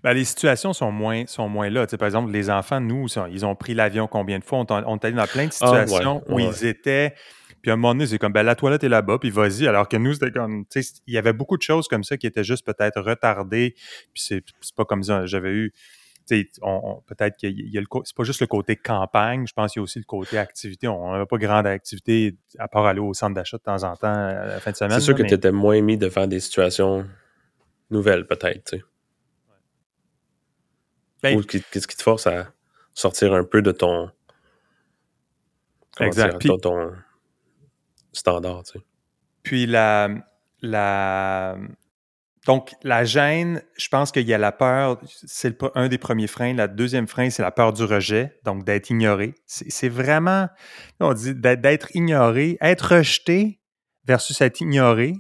[0.03, 1.87] Ben, les situations sont moins, sont moins là.
[1.87, 4.59] Tu sais, par exemple, les enfants, nous, ils ont pris l'avion combien de fois?
[4.59, 6.45] On, est- on est allé dans plein de Ah, ouais, situations où ouais.
[6.45, 7.15] ils étaient.
[7.63, 9.67] Puis à un moment donné, c'est comme, ben, la toilette est là-bas, puis vas-y.
[9.67, 12.17] Alors que nous, c'était comme, tu sais, il y avait beaucoup de choses comme ça
[12.17, 13.75] qui étaient juste peut-être retardées.
[14.15, 14.45] Puis c'est
[14.77, 15.27] pas comme ça.
[15.27, 15.73] J'avais eu,
[16.63, 19.47] on- on- peut-être qu'il y a le, c'est pas juste le côté campagne.
[19.49, 20.87] Je pense qu'il y a aussi le côté activité.
[20.87, 24.13] On n'avait pas grande activité à part aller au centre d'achat de temps en temps
[24.13, 24.93] à la fin de semaine.
[24.93, 27.05] C'est sûr là, que mais- tu étais moins mis devant des situations
[27.91, 28.75] nouvelles, peut-être.
[31.31, 32.49] Ben, Ou qu'est-ce qui te force à
[32.95, 34.11] sortir un peu de ton.
[36.01, 36.41] Exact.
[36.41, 36.93] dire, ton, ton
[38.13, 38.85] standard, tu sais.
[39.43, 40.09] Puis la,
[40.61, 41.57] la
[42.47, 46.55] donc la gêne, je pense qu'il y a la peur, c'est un des premiers freins.
[46.55, 49.35] La deuxième frein, c'est la peur du rejet, donc d'être ignoré.
[49.47, 50.49] C'est vraiment,
[51.01, 53.61] on dit d'être ignoré, être rejeté
[54.05, 55.15] versus être ignoré.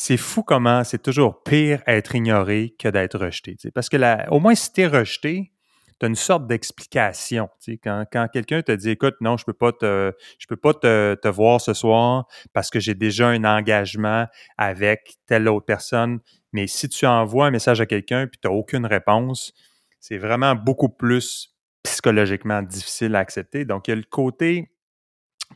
[0.00, 3.56] C'est fou comment c'est toujours pire être ignoré que d'être rejeté.
[3.74, 5.50] Parce que au moins, si tu es rejeté,
[5.98, 7.48] tu as une sorte d'explication.
[7.82, 10.12] Quand, quand quelqu'un te dit Écoute, non, je ne peux pas, te,
[10.48, 15.48] peux pas te, te voir ce soir parce que j'ai déjà un engagement avec telle
[15.48, 16.20] autre personne.
[16.52, 19.52] Mais si tu envoies un message à quelqu'un et tu n'as aucune réponse,
[19.98, 23.64] c'est vraiment beaucoup plus psychologiquement difficile à accepter.
[23.64, 24.70] Donc, il y a le côté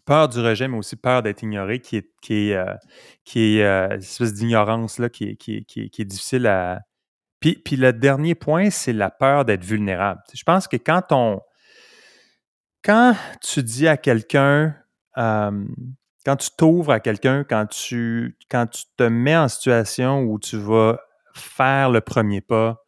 [0.04, 2.74] peur du rejet, mais aussi peur d'être ignoré, qui est, qui est, euh,
[3.36, 6.80] euh, une espèce d'ignorance qui est, qui, qui, difficile à.
[7.40, 10.20] Puis, puis le dernier point, c'est la peur d'être vulnérable.
[10.34, 11.40] Je pense que quand on.
[12.84, 14.74] Quand tu dis à quelqu'un,
[15.14, 20.56] quand tu t'ouvres à quelqu'un, quand tu, quand tu te mets en situation où tu
[20.56, 20.98] vas
[21.34, 22.82] faire le premier pas,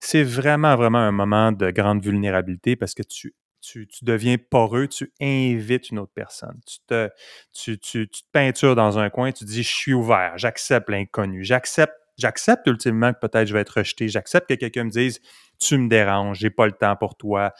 [0.00, 3.34] c'est vraiment, vraiment un moment de grande vulnérabilité parce que tu
[3.72, 6.58] tu, deviens poreux, tu invites une autre personne.
[6.66, 7.10] Tu te,
[7.52, 11.94] tu, tu, te peintures dans un coin, tu dis Je suis ouvert, j'accepte l'inconnu, j'accepte,
[12.16, 15.20] j'accepte ultimement que peut-être je vais être rejeté, j'accepte que quelqu'un me dise
[15.60, 17.52] Tu me déranges, j'ai pas le temps pour toi.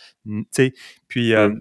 [1.08, 1.54] Puis euh,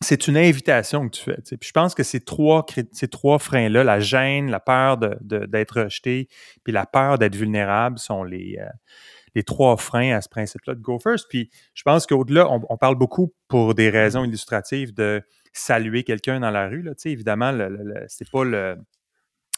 [0.00, 1.38] c'est une invitation que tu fais.
[1.42, 5.80] Puis je pense que ces trois, ces trois freins-là, la gêne, la peur d'être de,
[5.80, 6.28] rejeté,
[6.62, 8.58] puis la peur d'être vulnérable sont les.
[8.60, 8.68] Euh,
[9.34, 11.26] les trois freins à ce principe-là de Go First.
[11.28, 16.50] Puis je pense qu'au-delà, on, parle beaucoup pour des raisons illustratives de saluer quelqu'un dans
[16.50, 16.82] la rue.
[16.82, 16.92] Là.
[17.04, 18.76] Évidemment, le, c'est pas le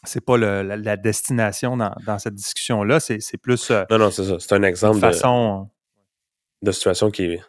[0.04, 3.00] c'est pas la, destination dans, cette discussion-là.
[3.00, 3.70] C'est, plus.
[3.70, 4.36] Euh, non, non, c'est ça.
[4.38, 5.64] C'est un exemple de,
[6.62, 7.40] de situation qui est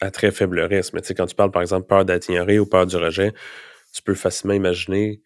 [0.00, 0.92] à très faible risque.
[0.92, 3.32] Mais tu sais, quand tu parles, par exemple, peur d'être ignoré ou peur du rejet,
[3.94, 5.22] tu peux facilement imaginer,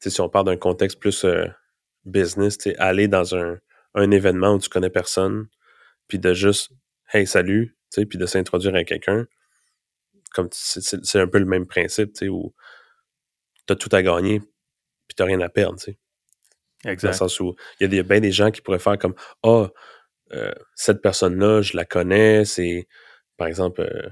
[0.00, 1.46] tu sais, si on parle d'un contexte plus euh,
[2.04, 3.58] business, tu sais, aller dans un,
[3.94, 5.48] un événement où tu connais personne,
[6.08, 6.72] puis de juste
[7.12, 9.26] Hey, salut, tu sais, puis de s'introduire à quelqu'un,
[10.32, 12.54] comme c'est un peu le même principe, tu sais, où
[13.66, 15.98] t'as tout à gagner, puis t'as rien à perdre, tu sais.
[16.84, 17.08] Exact.
[17.08, 19.48] Dans le sens où il y a bien des gens qui pourraient faire comme Ah,
[19.48, 19.68] oh,
[20.74, 22.86] cette personne-là, je la connais, c'est
[23.36, 24.08] par exemple euh,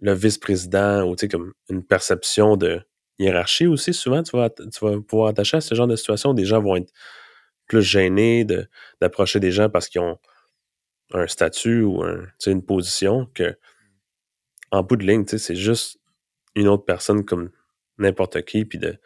[0.00, 2.82] le vice-président, ou tu sais, comme une perception de
[3.18, 6.34] hiérarchie aussi, souvent, tu vas, tu vas pouvoir attacher à ce genre de situation.
[6.34, 6.90] Des gens vont être
[7.70, 8.44] plus gênés
[9.00, 10.18] d'approcher des gens parce qu'ils ont
[11.12, 12.02] un statut ou
[12.46, 13.56] une position que
[14.72, 16.00] en bout de ligne, c'est juste
[16.56, 17.50] une autre personne comme
[17.98, 18.98] n'importe qui, puis de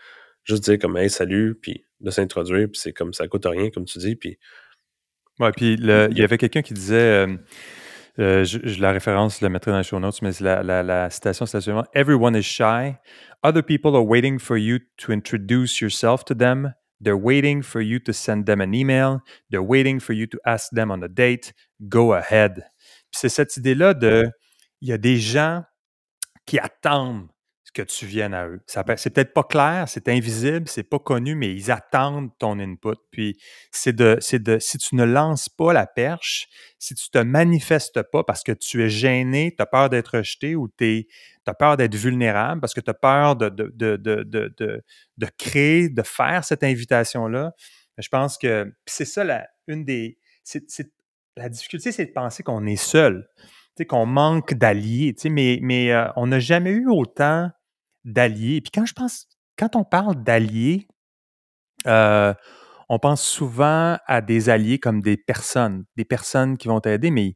[0.44, 3.84] juste dire comme hey salut, puis de s'introduire, puis c'est comme ça coûte rien, comme
[3.84, 4.38] tu dis, puis
[5.40, 7.36] Ouais, puis il y avait quelqu'un qui disait, euh,
[8.20, 11.10] euh, je, la référence, je la mettrai dans les show notes, mais la, la, la
[11.10, 12.94] citation, c'est la suivante Everyone is shy.
[13.42, 16.72] Other people are waiting for you to introduce yourself to them.
[17.04, 19.20] They're waiting for you to send them an email.
[19.50, 21.52] They're waiting for you to ask them on a date.
[21.88, 22.64] Go ahead.
[23.12, 24.24] c'est cette idée-là de,
[24.80, 25.64] il y a des gens
[26.46, 27.28] qui attendent
[27.74, 28.60] que tu viennes à eux.
[28.66, 32.96] C'est peut-être pas clair, c'est invisible, c'est pas connu, mais ils attendent ton input.
[33.10, 33.36] Puis
[33.70, 38.24] c'est de, de, si tu ne lances pas la perche, si tu te manifestes pas
[38.24, 41.06] parce que tu es gêné, tu as peur d'être rejeté ou tu
[41.46, 46.44] as peur d'être vulnérable, parce que tu as peur de, de, de, créer, de faire
[46.44, 47.52] cette invitation-là,
[47.98, 50.18] je pense que c'est ça la, une des.
[51.36, 53.28] la difficulté, c'est de penser qu'on est seul
[53.82, 57.50] qu'on manque d'alliés, mais, mais euh, on n'a jamais eu autant
[58.04, 58.60] d'alliés.
[58.60, 59.26] Puis quand je pense,
[59.58, 60.88] quand on parle d'alliés,
[61.86, 62.34] euh,
[62.88, 67.34] on pense souvent à des alliés comme des personnes, des personnes qui vont t'aider, mais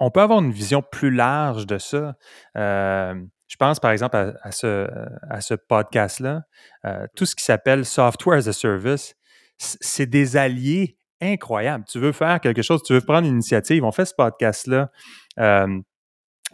[0.00, 2.14] on peut avoir une vision plus large de ça.
[2.56, 3.14] Euh,
[3.46, 6.42] je pense par exemple à, ce, podcast-là.
[6.84, 9.14] Euh, tout ce qui s'appelle Software as a Service,
[9.56, 11.84] c'est des alliés incroyables.
[11.88, 13.84] Tu veux faire quelque chose, tu veux prendre une initiative.
[13.84, 14.90] On fait ce podcast-là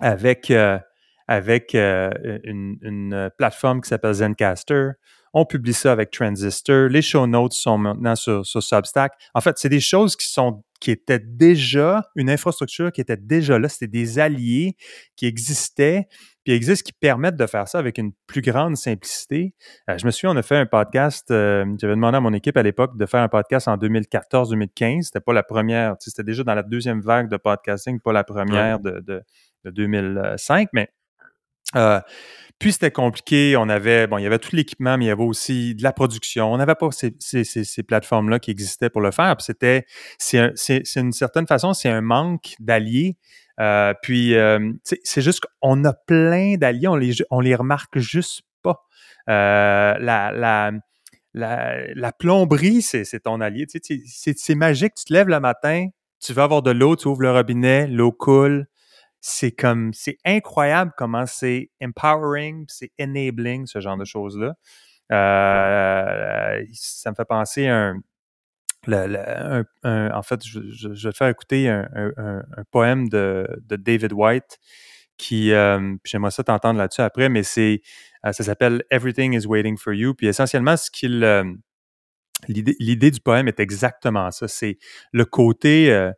[0.00, 0.52] avec
[1.28, 2.10] avec euh,
[2.44, 4.90] une, plateforme qui s'appelle Zencaster.
[5.32, 6.88] On publie ça avec Transistor.
[6.88, 9.12] Les show notes sont maintenant sur, Substack.
[9.34, 13.58] En fait, c'est des choses qui sont qui étaient déjà une infrastructure qui était déjà
[13.58, 13.68] là.
[13.68, 14.76] C'était des alliés
[15.16, 16.06] qui existaient
[16.44, 19.54] puis existent qui permettent de faire ça avec une plus grande simplicité.
[19.88, 22.56] Euh, je me souviens, on a fait un podcast, euh, j'avais demandé à mon équipe
[22.56, 25.02] à l'époque de faire un podcast en 2014-2015.
[25.04, 28.78] C'était pas la première, c'était déjà dans la deuxième vague de podcasting, pas la première
[28.78, 29.22] de, de,
[29.64, 30.90] de 2005, mais
[31.76, 32.00] euh,
[32.58, 33.56] puis c'était compliqué.
[33.56, 35.92] On avait, bon, il y avait tout l'équipement, mais il y avait aussi de la
[35.92, 36.52] production.
[36.52, 39.36] On n'avait pas ces, plateformes-là qui existaient pour le faire.
[39.40, 39.84] C'était,
[40.18, 40.52] c'est,
[40.96, 43.16] une certaine façon, c'est un manque d'alliés.
[43.60, 48.42] Euh, puis euh, c'est juste qu'on a plein d'alliés, on les, on les remarque juste
[48.62, 48.84] pas.
[49.28, 49.96] la,
[50.32, 50.72] la,
[51.34, 53.66] la, plomberie, c'est, ton allié.
[53.68, 54.94] c'est, magique.
[54.94, 55.88] Tu te lèves le matin,
[56.20, 58.66] tu vas avoir de l'eau, tu ouvres le robinet, l'eau coule
[59.26, 64.54] c'est comme, c'est incroyable comment c'est empowering, c'est enabling, ce genre de choses-là.
[65.08, 67.94] ça me fait penser à
[68.86, 69.64] un,
[70.12, 74.58] en fait, je, vais te faire écouter un, poème de, David White
[75.16, 77.80] qui, j'aimerais ça t'entendre là-dessus après, mais c'est,
[78.22, 80.12] ça s'appelle Everything is Waiting for You.
[80.12, 81.20] Puis essentiellement, ce qu'il,
[82.46, 84.48] l'idée, du poème est exactement ça.
[84.48, 84.76] C'est
[85.12, 86.10] le côté,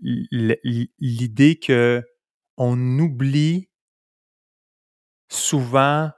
[0.00, 2.02] l'idée que
[2.56, 3.68] on oublie
[5.28, 6.10] souvent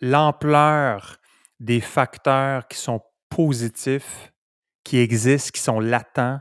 [0.00, 1.18] l'ampleur
[1.60, 4.32] des facteurs qui sont positifs,
[4.84, 6.40] qui existent, qui sont latents.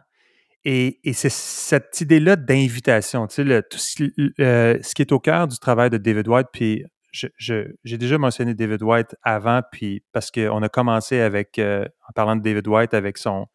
[0.64, 5.90] Et, c'est cette idée-là d'invitation, tu sais, tout ce, qui est au cœur du travail
[5.90, 11.22] de David White, puis j'ai déjà mentionné David White avant, puis parce qu'on a commencé
[11.22, 13.48] avec, euh, en parlant de David White, avec son,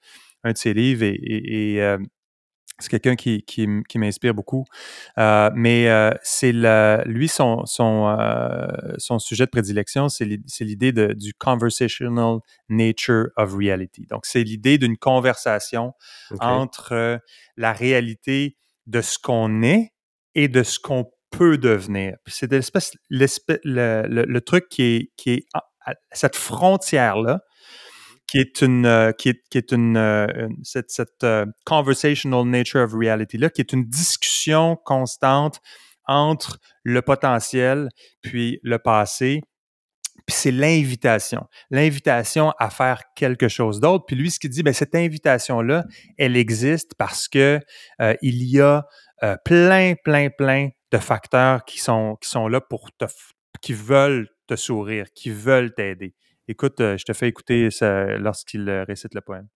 [0.42, 1.98] un de ses livres, et, euh,
[2.78, 4.64] c'est quelqu'un qui, qui, m'inspire beaucoup.
[5.18, 6.52] Euh, mais euh, c'est
[7.06, 8.66] lui, son, son, euh,
[8.98, 10.24] son sujet de prédilection, c'est
[10.60, 14.06] l'idée du conversational nature of reality.
[14.06, 15.92] Donc, c'est l'idée d'une conversation
[16.40, 17.20] entre
[17.56, 18.56] la réalité
[18.86, 19.92] de ce qu'on est
[20.34, 22.16] et de ce qu'on peut devenir.
[22.26, 25.46] C'est l'espèce, le, le, truc qui est, qui est
[26.12, 27.40] cette frontière-là
[28.26, 30.26] qui est une, euh, qui est, qui est une, euh,
[30.62, 35.60] cette, cette euh, conversational nature of reality là, qui est une discussion constante
[36.06, 37.88] entre le potentiel
[38.22, 39.42] puis le passé.
[40.26, 44.04] Puis c'est l'invitation, l'invitation à faire quelque chose d'autre.
[44.06, 45.84] Puis lui, ce qu'il dit, ben cette invitation-là,
[46.16, 47.58] elle existe parce que
[48.22, 48.84] il y a
[49.44, 53.06] plein, plein, plein de facteurs qui sont, qui sont là pour te,
[53.60, 56.14] qui veulent te sourire, qui veulent t'aider.
[56.48, 57.68] Écoute, euh, je te fais écouter
[58.18, 59.48] lorsqu'il euh, récite le poème.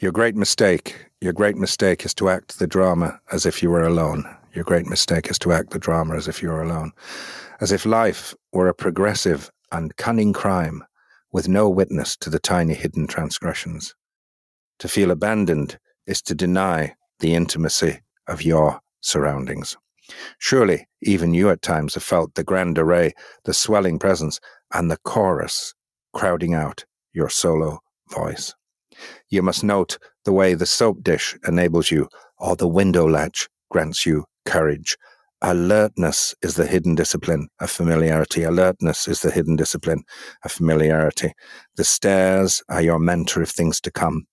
[0.00, 3.84] Your great mistake, your great mistake is to act the drama as if you were
[3.84, 4.24] alone.
[4.54, 6.92] Your great mistake is to act the drama as if you were alone.
[7.60, 10.84] As if life were a progressive and cunning crime
[11.32, 13.94] with no witness to the tiny hidden transgressions.
[14.78, 19.76] To feel abandoned is to deny the intimacy of your surroundings.
[20.38, 23.12] Surely, even you at times have felt the grand array,
[23.44, 24.40] the swelling presence,
[24.72, 25.74] and the chorus
[26.12, 27.78] crowding out your solo
[28.10, 28.54] voice.
[29.28, 34.06] You must note the way the soap dish enables you, or the window latch grants
[34.06, 34.96] you courage.
[35.40, 38.42] Alertness is the hidden discipline of familiarity.
[38.42, 40.02] Alertness is the hidden discipline
[40.44, 41.32] of familiarity.
[41.76, 44.26] The stairs are your mentor of things to come.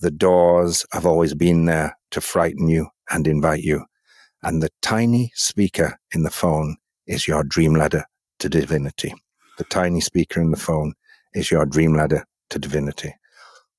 [0.00, 3.84] The doors have always been there to frighten you and invite you.
[4.42, 6.76] And the tiny speaker in the phone
[7.06, 8.04] is your dream ladder
[8.40, 9.14] to divinity.
[9.58, 10.94] The tiny speaker in the phone
[11.34, 13.14] is your dream ladder to divinity.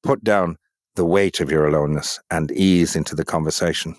[0.03, 0.57] Put down
[0.95, 3.95] the weight of your aloneness and ease into the conversation.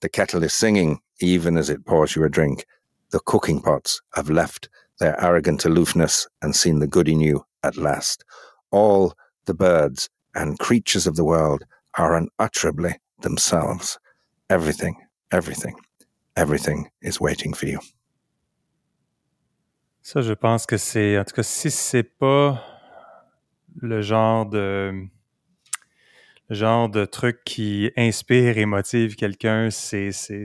[0.00, 2.64] The kettle is singing even as it pours you a drink.
[3.10, 7.76] The cooking pots have left their arrogant aloofness and seen the good in you at
[7.76, 8.24] last.
[8.70, 9.14] All
[9.46, 11.64] the birds and creatures of the world
[11.98, 13.98] are unutterably themselves.
[14.48, 14.96] Everything,
[15.32, 15.74] everything,
[16.36, 17.80] everything is waiting for you.
[20.02, 21.18] Ça, je pense que c'est.
[21.18, 22.62] En tout cas, si c'est pas
[23.76, 25.08] le genre de.
[26.48, 30.44] Le genre de truc qui inspire et motive quelqu'un, c'est, c'est,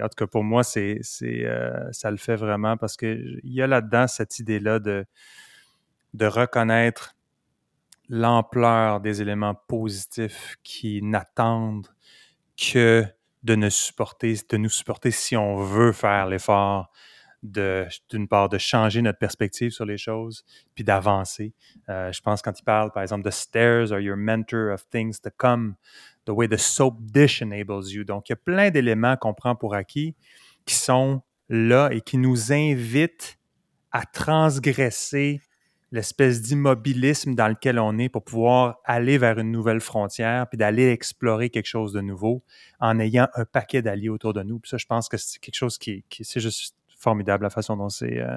[0.00, 3.66] En tout cas, pour moi, c'est, euh, ça le fait vraiment parce qu'il y a
[3.66, 5.04] là-dedans cette idée-là de,
[6.14, 7.14] de reconnaître
[8.08, 11.88] l'ampleur des éléments positifs qui n'attendent
[12.56, 13.04] que
[13.44, 16.90] de nous supporter, de nous supporter si on veut faire l'effort
[17.44, 21.52] d'une part, de changer notre perspective sur les choses, puis d'avancer.
[21.90, 25.20] Euh, je pense quand il parle, par exemple, the stairs are your mentor of things
[25.20, 25.74] to come,
[26.24, 28.02] the way the soap dish enables you.
[28.02, 30.14] Donc, il y a plein d'éléments qu'on prend pour acquis
[30.64, 33.38] qui sont là et qui nous invitent
[33.92, 35.42] à transgresser
[35.94, 40.90] l'espèce d'immobilisme dans lequel on est pour pouvoir aller vers une nouvelle frontière, puis d'aller
[40.90, 42.42] explorer quelque chose de nouveau
[42.80, 44.58] en ayant un paquet d'alliés autour de nous.
[44.58, 47.90] Puis ça, je pense que c'est quelque chose qui, c'est juste formidable la façon dont
[47.90, 48.36] c'est euh,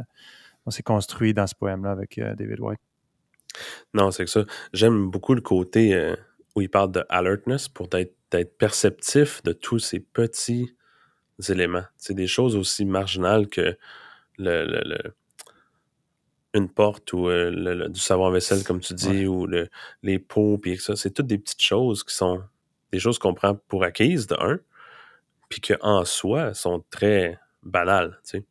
[0.86, 2.80] construit dans ce poème-là avec euh, David White.
[3.96, 4.44] Non, c'est que ça.
[4.72, 6.16] J'aime beaucoup le côté euh,
[6.56, 8.14] où il parle de alertness pour être,
[8.60, 10.76] perceptif de tous ces petits
[11.48, 11.86] éléments.
[11.96, 13.78] C'est des choses aussi marginales que
[14.38, 14.98] le,
[16.54, 19.48] une porte ou du savon-vaisselle, comme tu dis, ou
[20.04, 20.96] les pots, puis ça.
[20.96, 22.42] C'est toutes des petites choses qui sont
[22.92, 24.60] des choses qu'on prend pour acquises, de un,
[25.50, 28.20] puis qu'en soi sont très banales.
[28.24, 28.46] Tu sais.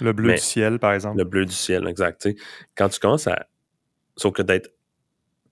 [0.00, 1.18] Le bleu du ciel, par exemple.
[1.18, 2.28] Le bleu du ciel, exact.
[2.74, 3.46] quand tu commences à.
[4.16, 4.70] Sauf que d'être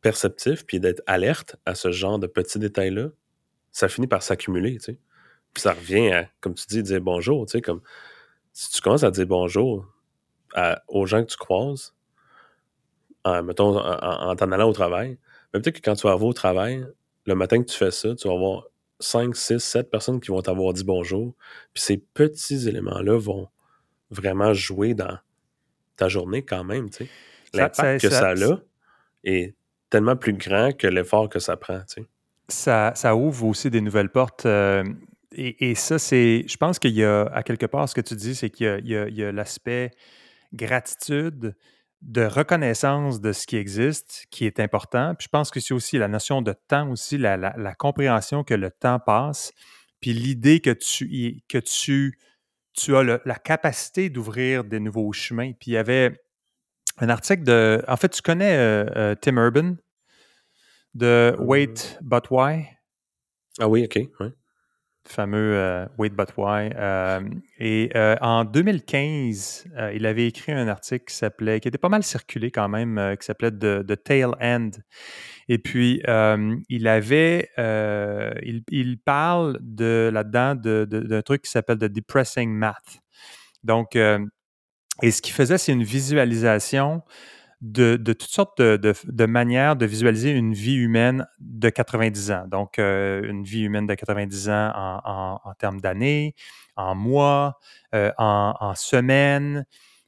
[0.02, 3.08] perceptif puis d'être alerte à ce genre de petits détails-là,
[3.72, 4.98] ça finit par s'accumuler, tu
[5.54, 7.80] Puis ça revient à, comme tu dis, dire bonjour, tu sais, comme
[8.52, 9.86] si tu commences à dire bonjour,
[10.88, 11.94] aux gens que tu croises,
[13.24, 15.18] en, mettons, en, t'en allant au travail.
[15.52, 16.86] Mais peut-être que quand tu vas au travail,
[17.26, 18.64] le matin que tu fais ça, tu vas avoir
[19.00, 21.34] 5, 6, 7 personnes qui vont t'avoir dit bonjour.
[21.72, 23.48] Puis ces petits éléments-là vont
[24.10, 25.18] vraiment jouer dans
[25.96, 26.90] ta journée quand même.
[26.90, 27.10] Tu sais.
[27.52, 28.34] L'impact que ça, a
[29.24, 29.54] est
[29.90, 31.80] tellement plus grand que l'effort que ça prend.
[31.80, 32.06] Tu sais.
[32.48, 34.46] ça, ça, ouvre aussi des nouvelles portes.
[34.46, 34.84] Euh,
[35.32, 36.44] et, ça, c'est.
[36.46, 39.22] Je pense qu'il y a, à quelque part, ce que tu dis, c'est qu'il y
[39.24, 39.92] a l'aspect
[40.52, 41.54] gratitude
[42.02, 45.14] de reconnaissance de ce qui existe qui est important.
[45.14, 48.70] Puis je pense que c'est aussi la notion de temps aussi, la, compréhension que le
[48.70, 49.52] temps passe,
[50.00, 52.18] puis l'idée que tu, que tu,
[52.72, 55.52] tu as la capacité d'ouvrir des nouveaux chemins.
[55.52, 56.18] Puis il y avait
[56.98, 57.82] un article de...
[57.86, 59.76] En fait, tu connais euh, euh, Tim Urban?
[60.94, 62.66] De Wait But Why?
[63.60, 64.00] Ah oui, OK.
[65.10, 66.70] Fameux euh, Wait But Why.
[66.74, 67.20] Euh,
[67.58, 72.02] et euh, en 2015, il avait écrit un article qui s'appelait, qui était pas mal
[72.02, 74.70] circulé quand même, qui s'appelait The, Tail End.
[75.48, 76.02] Et puis,
[76.68, 83.00] il avait, il, parle de là-dedans d'un truc qui s'appelle The Depressing Math.
[83.64, 87.02] Donc, et ce qu'il faisait, c'est une visualisation
[87.60, 92.44] de, toutes sortes de, manières de visualiser une vie humaine de 90 ans.
[92.48, 94.72] Donc, euh, une vie humaine de 90 ans
[95.04, 96.34] en, termes d'années,
[96.76, 97.58] en mois,
[97.94, 99.66] euh, en, semaines.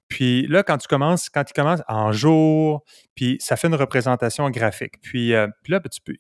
[0.09, 2.84] Puis là, quand tu commences, quand il commence en jours,
[3.14, 5.00] puis ça fait une représentation graphique.
[5.03, 6.14] Puis, euh, là, ben, tu peux,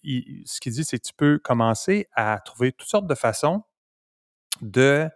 [0.44, 3.62] ce qu'il dit, c'est que tu peux commencer à trouver toutes sortes de façons
[4.60, 5.08] de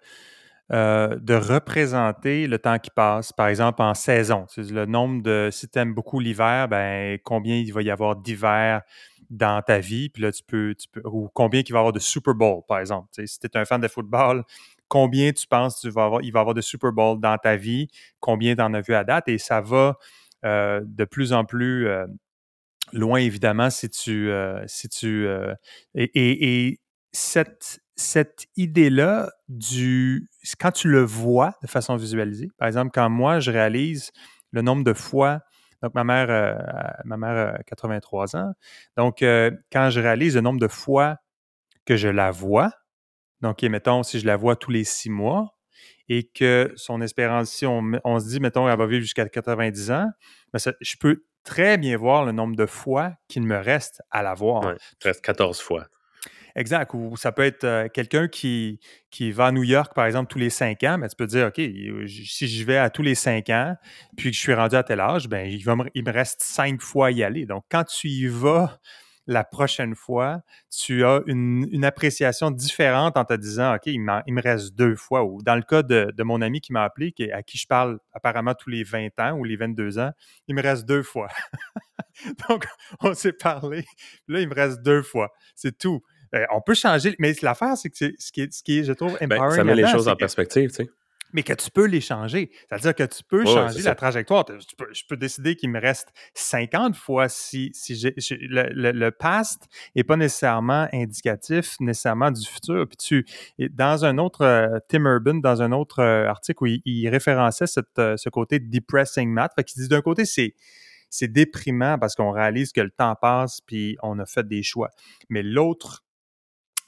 [0.73, 4.47] euh, de représenter le temps qui passe, par exemple en saison.
[4.57, 8.83] Le nombre de, si tu aimes beaucoup l'hiver, ben, combien il va y avoir d'hiver
[9.31, 11.93] dans ta vie, puis là, tu peux, tu peux, ou combien il va y avoir
[11.93, 13.09] de Super Bowl, par exemple.
[13.13, 14.43] si tu es un fan de football,
[14.89, 17.55] combien tu penses tu vas avoir, il va y avoir de Super Bowl dans ta
[17.55, 17.87] vie,
[18.19, 19.97] combien tu en as vu à date, et ça va
[20.45, 22.07] euh, de plus en plus euh,
[22.93, 24.31] loin, évidemment, si tu,
[24.67, 25.29] si tu
[25.95, 26.81] et, et
[27.13, 30.29] cette cette idée-là du
[30.61, 34.13] quand tu le vois de façon visualisée, par exemple, quand moi je réalise
[34.53, 35.41] le nombre de fois,
[35.83, 36.55] donc ma mère, euh,
[37.05, 38.53] ma mère a 83 ans,
[38.97, 41.17] donc euh, quand je réalise le nombre de fois
[41.87, 42.71] que je la vois,
[43.41, 45.57] donc mettons si je la vois tous les six mois
[46.09, 50.09] et que son espérance, si on, se dit, mettons, elle va vivre jusqu'à 90 ans,
[50.53, 54.35] ben je peux très bien voir le nombre de fois qu'il me reste à la
[54.35, 54.65] voir.
[54.65, 55.87] Ouais, reste 14 fois.
[56.57, 56.93] Exact.
[56.95, 58.81] Ou ça peut être quelqu'un qui,
[59.11, 61.49] qui va à New York, par exemple, tous les cinq ans, mais tu peux dire,
[61.49, 61.61] OK,
[62.09, 63.77] si je vais à tous les cinq ans,
[64.17, 66.43] puis que je suis rendu à tel âge, ben, il, va me, il me reste
[66.43, 67.45] cinq fois à y aller.
[67.45, 68.81] Donc, quand tu y vas
[69.27, 70.41] la prochaine fois,
[70.71, 75.25] tu as une, appréciation différente en te disant, OK, il, me reste deux fois.
[75.25, 78.55] Ou dans le cas de, mon ami qui m'a appelé, à qui je parle apparemment
[78.55, 80.13] tous les 20 ans ou les 22 ans,
[80.47, 81.29] il me reste deux fois.
[82.49, 82.67] Donc,
[83.01, 83.85] on s'est parlé.
[84.29, 85.33] Là, il me reste deux fois.
[85.55, 86.03] C'est tout.
[86.37, 88.93] Euh, on peut changer, mais l'affaire, c'est que ce qui, est, ce qui est, je
[88.93, 89.57] trouve, ben, empowering.
[89.57, 90.91] ça met les choses en perspective, tu sais.
[91.33, 92.51] Mais que tu peux les changer.
[92.69, 94.45] C'est-à-dire que tu peux changer la trajectoire.
[94.49, 97.95] je peux décider qu'il me reste 50 fois si, si
[98.31, 99.65] le, le, past
[99.97, 102.87] n'est pas nécessairement indicatif nécessairement du futur.
[102.89, 103.27] Puis tu,
[103.71, 107.97] dans un autre, euh, Tim Urban, dans un autre euh, article où il, référençait cette,
[107.97, 110.55] ce côté depressing math, fait qu'il dit d'un côté, c'est
[111.11, 114.91] c'est déprimant parce qu'on réalise que le temps passe puis on a fait des choix.
[115.29, 116.06] Mais l'autre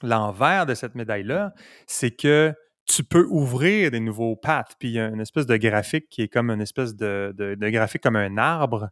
[0.01, 1.53] l'envers de cette médaille-là,
[1.87, 2.53] c'est que
[2.89, 4.75] tu peux ouvrir des nouveaux paths.
[4.79, 8.01] Puis il y a une espèce de graphique qui est comme une espèce de, graphique
[8.01, 8.89] comme un arbre,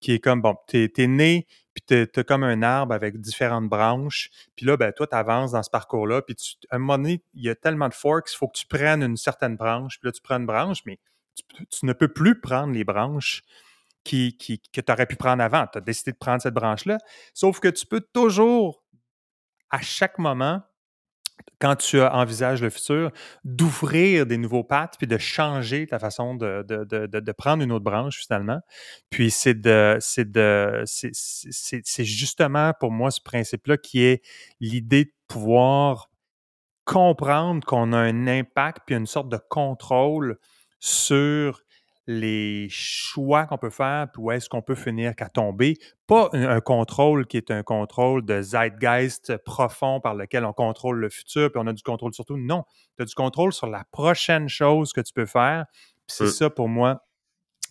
[0.00, 3.68] qui est comme, bon, tu es, né, puis tu as comme un arbre avec différentes
[3.68, 4.30] branches.
[4.54, 6.22] Puis là, ben, toi, tu avances dans ce parcours-là.
[6.22, 6.36] Puis
[6.70, 9.02] à un moment donné, il y a tellement de forks, il faut que tu prennes
[9.02, 9.98] une certaine branche.
[9.98, 10.98] Puis là, tu prends une branche, mais
[11.70, 13.42] tu, ne peux plus prendre les branches
[14.04, 15.66] qui, qui que tu aurais pu prendre avant.
[15.72, 16.98] Tu as décidé de prendre cette branche-là.
[17.32, 18.84] Sauf que tu peux toujours
[19.70, 20.62] à chaque moment,
[21.60, 23.10] quand tu envisages le futur,
[23.44, 27.72] d'ouvrir des nouveaux paths puis de changer ta façon de, de, de, de prendre une
[27.72, 28.60] autre branche finalement.
[29.10, 29.98] Puis c'est de
[30.84, 34.22] c'est justement pour moi ce principe-là qui est
[34.60, 36.10] l'idée de pouvoir
[36.84, 40.38] comprendre qu'on a un impact puis une sorte de contrôle
[40.80, 41.60] sur
[42.08, 45.76] les choix qu'on peut faire, puis où est-ce qu'on peut finir qu'à tomber.
[46.06, 51.10] Pas un, contrôle qui est un contrôle de zeitgeist profond par lequel on contrôle le
[51.10, 52.38] futur, puis on a du contrôle sur tout.
[52.38, 52.64] Non,
[52.96, 55.66] tu as du contrôle sur la prochaine chose que tu peux faire.
[56.06, 56.28] c'est mmh.
[56.28, 57.04] ça pour moi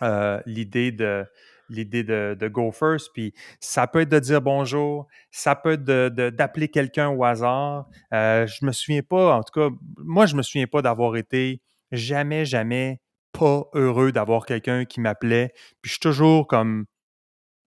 [0.04, 1.26] euh, l'idée de
[1.70, 3.10] l'idée de, Go First.
[3.14, 7.90] Puis ça peut être de dire bonjour, ça peut être d'appeler quelqu'un au hasard.
[8.14, 11.60] Euh, je me souviens pas, en tout cas, moi, je me souviens pas d'avoir été
[11.92, 13.02] jamais, jamais
[13.38, 15.52] pas heureux d'avoir quelqu'un qui m'appelait.
[15.82, 16.86] Puis je suis toujours comme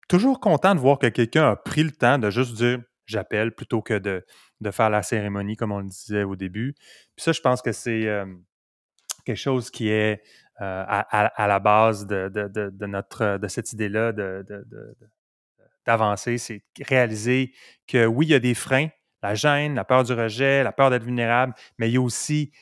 [0.08, 3.80] toujours content de voir que quelqu'un a pris le temps de juste dire j'appelle plutôt
[3.82, 4.24] que de,
[4.70, 6.74] faire la cérémonie comme on le disait au début.
[7.16, 8.26] Puis ça, je pense que c'est euh,
[9.24, 10.22] quelque chose qui est
[10.60, 14.12] euh, à, la base de, de, notre, de cette idée-là
[15.86, 17.54] d'avancer, c'est réaliser
[17.86, 18.88] que oui, il y a des freins,
[19.22, 22.52] la gêne, la peur du rejet, la peur d'être vulnérable, mais il y a aussi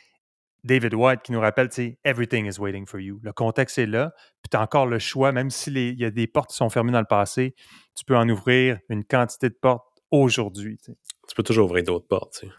[0.68, 3.18] David White qui nous rappelle, tu sais, everything is waiting for you.
[3.22, 4.12] Le contexte est là,
[4.42, 6.92] puis tu as encore le choix, même s'il y a des portes qui sont fermées
[6.92, 7.54] dans le passé,
[7.96, 10.78] tu peux en ouvrir une quantité de portes aujourd'hui.
[10.78, 12.40] Tu, peux toujours ouvrir d'autres portes.
[12.40, 12.52] Tu sais.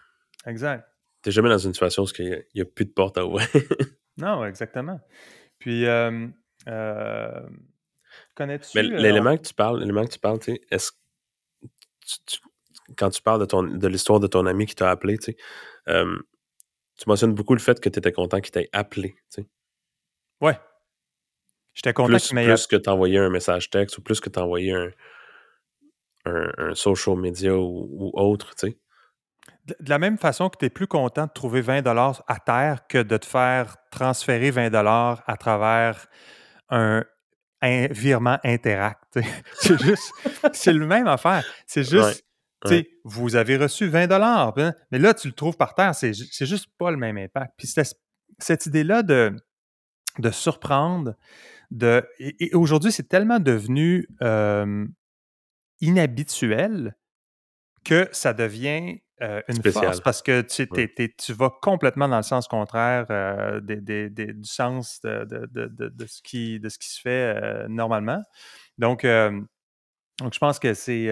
[0.47, 0.85] Exact.
[1.21, 3.47] Tu n'es jamais dans une situation où il n'y a, plus de portes à ouvrir.
[4.17, 4.99] non, exactement.
[5.59, 6.27] Puis, euh,
[6.67, 7.41] euh,
[8.35, 8.69] connais-tu.
[8.75, 10.91] Mais euh, l'élément que tu parles, l'élément que tu parles, tu sais, est-ce
[12.97, 15.37] quand tu parles de, ton, de l'histoire de ton ami qui t'a appelé, tu sais,
[16.99, 19.15] tu mentionnes beaucoup le fait que tu étais content qu'il t'ait appelé.
[19.31, 19.47] Tu sais.
[20.41, 20.59] Ouais.
[21.73, 24.89] J'étais content qu'il m'ait Plus que t'envoyer un message texte ou plus que t'envoyer un,
[26.25, 28.77] un, un, social media ou, autre, tu sais.
[29.65, 33.01] De, la même façon que tu es plus content de trouver 20 à terre que
[33.01, 36.07] de te faire transférer 20 à travers
[36.69, 37.05] un,
[37.61, 39.19] un virement Interact.
[39.53, 40.11] c'est juste,
[40.51, 41.45] c'est le même affaire.
[41.65, 42.25] C'est juste,
[43.03, 46.91] vous avez reçu 20 hein, mais là, tu le trouves par terre, c'est juste pas
[46.91, 47.53] le même impact.
[47.57, 47.67] Puis
[48.39, 49.35] cette idée-là de,
[50.19, 51.15] de surprendre,
[51.71, 54.07] de, et, aujourd'hui, c'est tellement devenu
[55.81, 56.95] inhabituel
[57.85, 60.67] que ça devient une force parce que tu,
[61.17, 63.05] tu, vas complètement dans le sens contraire
[63.61, 68.21] du sens de, ce qui, de ce qui se fait normalement.
[68.77, 69.05] Donc,
[70.19, 71.09] donc, je pense que c'est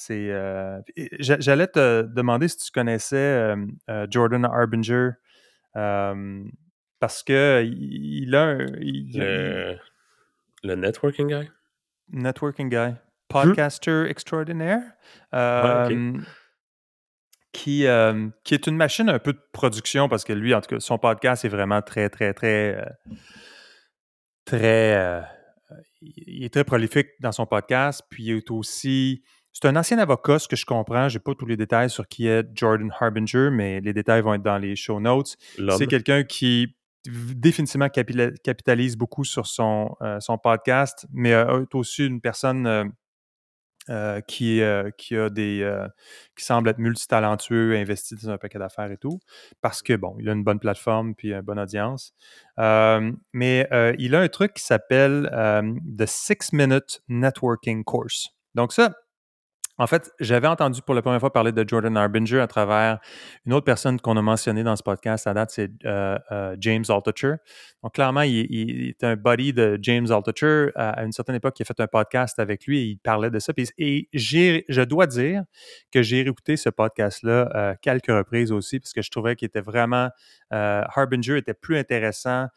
[0.00, 0.80] c'est, euh,
[1.18, 5.10] j'allais te demander si tu connaissais euh, Jordan Harbinger
[5.74, 9.76] parce que il a, le,
[10.62, 11.50] le, networking guy?
[12.08, 12.94] Networking guy,
[13.28, 14.82] podcaster extraordinaire.
[17.52, 17.84] Qui,
[18.44, 20.96] qui est une machine un peu de production parce que lui, en tout cas, son
[20.96, 22.84] podcast est vraiment très, très, très, euh,
[24.46, 25.24] très.
[26.00, 28.02] il est très prolifique dans son podcast.
[28.08, 31.08] Puis il est aussi c'est un ancien avocat, ce que je comprends.
[31.08, 34.34] Je n'ai pas tous les détails sur qui est Jordan Harbinger, mais les détails vont
[34.34, 35.36] être dans les show notes.
[35.76, 36.76] C'est quelqu'un qui
[37.06, 42.84] définitivement capitalise beaucoup sur son, euh, son podcast, mais est aussi une personne euh,
[43.88, 44.60] euh, qui,
[44.98, 45.86] qui a des
[46.36, 49.18] qui semble être multitalentueux, investi dans un paquet d'affaires et tout,
[49.62, 52.12] parce que bon, il a une bonne plateforme puis une bonne audience.
[52.58, 55.28] mais il a un truc qui s'appelle
[55.98, 58.28] The Six Minute Networking Course.
[58.54, 58.92] Donc ça,
[59.80, 62.98] en fait, j'avais entendu pour la première fois parler de Jordan Harbinger à travers
[63.46, 66.84] une autre personne qu'on a mentionnée dans ce podcast à date, c'est euh, euh, James
[66.90, 67.36] Altucher.
[67.82, 70.68] Donc, clairement, il, est un buddy de James Altucher.
[70.74, 73.38] À une certaine époque, il a fait un podcast avec lui et il parlait de
[73.38, 73.54] ça.
[73.78, 75.44] Et je dois dire
[75.90, 79.62] que j'ai réécouté ce podcast-là euh, quelques reprises aussi parce que je trouvais qu'il était
[79.62, 80.10] vraiment...
[80.50, 82.48] Harbinger était plus intéressant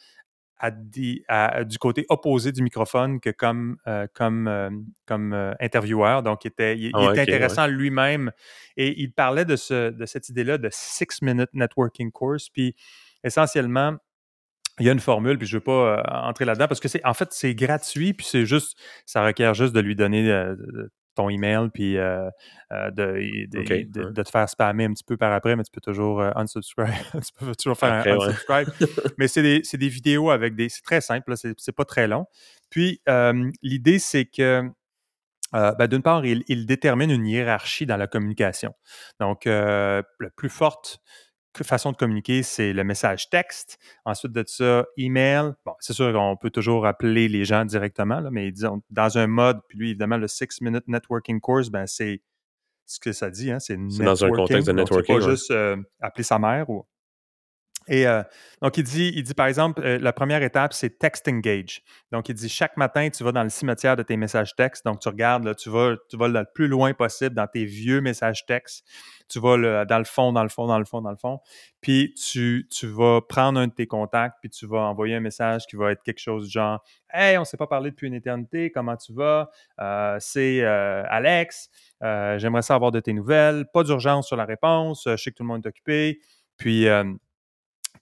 [0.72, 4.70] du côté opposé du microphone que comme, euh, comme, euh,
[5.06, 6.24] comme euh, intervieweur.
[6.24, 8.32] Donc, il était, il, ah intéressant lui-même.
[8.78, 12.50] Et il parlait de, ce, de cette idée-là de six-minute networking course.
[12.50, 12.76] Puis,
[13.24, 13.96] essentiellement,
[14.80, 17.06] il y a une formule, puis je ne veux pas entrer là-dedans parce que c'est
[17.06, 20.24] en fait c'est gratuit, puis c'est juste, ça requiert juste de lui donner
[21.16, 22.30] ton email, puis euh,
[22.72, 26.22] euh, de, de, te faire spammer un petit peu par après, mais tu peux toujours
[26.22, 26.88] euh, unsubscribe.
[27.14, 28.70] tu peux toujours faire un unsubscribe.
[29.18, 30.70] mais c'est des, des, vidéos avec des.
[30.70, 32.26] C'est très simple, c'est pas très long.
[32.70, 33.02] Puis
[33.62, 34.64] l'idée, c'est que.
[35.52, 38.74] Ben, d'une part, il, il, détermine une hiérarchie dans la communication.
[39.20, 40.04] Donc, la
[40.36, 41.00] plus forte
[41.62, 43.78] façon de communiquer, c'est le message texte.
[44.06, 45.52] Ensuite de ça, email.
[45.66, 49.28] Bon, c'est sûr qu'on peut toujours appeler les gens directement, là, mais disons, dans un
[49.28, 52.22] mode, puis lui, évidemment, le Six Minute Networking Course, ben, c'est
[52.86, 55.20] ce que ça dit, hein, c'est dans un contexte de networking.
[55.20, 56.86] pas juste euh, appeler sa mère ou
[57.88, 58.24] et euh,
[58.62, 61.82] donc, il dit, il dit, par exemple, euh, la première étape, c'est text engage.
[62.12, 64.86] Donc, il dit, chaque matin, tu vas dans le cimetière de tes messages textes.
[64.86, 68.46] Donc, tu regardes, tu vas, tu vas le plus loin possible dans tes vieux messages
[68.46, 68.86] textes.
[69.30, 71.40] Tu vas dans le fond, dans le fond, dans le fond, dans le fond.
[71.82, 75.66] Puis, tu, tu vas prendre un de tes contacts, puis tu vas envoyer un message
[75.68, 78.16] qui va être quelque chose du genre Hey, on ne s'est pas parlé depuis une
[78.16, 79.50] éternité, comment tu vas?
[79.80, 81.70] Euh, c'est Alex,
[82.02, 83.66] j'aimerais savoir de tes nouvelles.
[83.74, 86.20] Pas d'urgence sur la réponse, je sais que tout le monde est occupé.
[86.58, 86.88] Puis,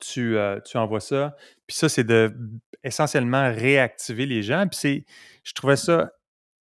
[0.02, 1.36] tu, euh, tu envoies ça.
[1.68, 2.34] Puis ça, c'est de
[2.84, 4.68] essentiellement réactiver les gens.
[4.68, 5.06] Puis c'est,
[5.44, 6.12] je trouvais ça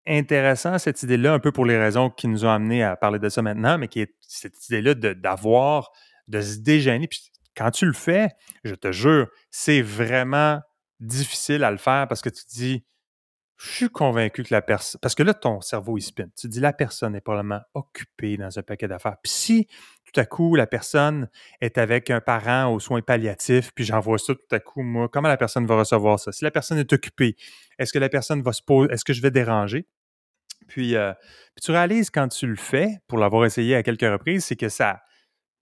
[0.07, 3.29] intéressant, cette idée-là, un peu pour les raisons qui nous ont amenés à parler de
[3.29, 5.93] ça maintenant, mais qui est cette idée-là d'avoir,
[6.29, 7.07] de, se déjeuner.
[7.07, 8.31] Puis quand tu le fais,
[8.65, 10.61] je te jure, c'est vraiment
[10.99, 12.85] difficile à le faire parce que tu te dis,
[13.59, 15.01] je suis convaincu que la personne.
[15.03, 16.27] Parce que là, ton cerveau, il spin.
[16.37, 19.17] Tu dis, la personne est probablement occupée dans un paquet d'affaires.
[19.23, 19.67] Puis si
[20.13, 21.29] tout à coup, la personne
[21.61, 25.29] est avec un parent aux soins palliatifs, puis j'envoie ça tout à coup, moi, comment
[25.29, 26.33] la personne va recevoir ça?
[26.33, 27.37] Si la personne est occupée,
[27.79, 29.87] est-ce que la personne va se poser, est-ce que je vais déranger?
[30.67, 31.13] Puis, euh,
[31.55, 34.69] puis tu réalises quand tu le fais, pour l'avoir essayé à quelques reprises, c'est que
[34.69, 35.03] ça,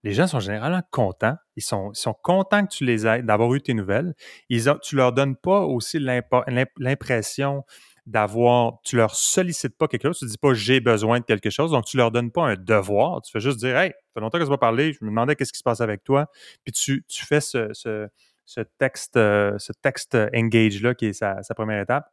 [0.03, 1.35] les gens sont généralement contents.
[1.55, 4.13] Ils sont, sont contents que tu les aides, d'avoir eu tes nouvelles.
[4.49, 7.63] Ils ont, tu leur donnes pas aussi l'impression
[8.07, 11.71] d'avoir, tu leur sollicites pas quelque chose, tu dis pas j'ai besoin de quelque chose,
[11.71, 14.39] donc tu leur donnes pas un devoir, tu fais juste dire hey, ça fait longtemps
[14.39, 16.27] que je vais parler, je me demandais qu'est-ce qui se passe avec toi,
[16.63, 21.41] puis tu, tu fais ce, ce, texte, euh, ce texte engage là qui est sa,
[21.53, 22.09] première étape.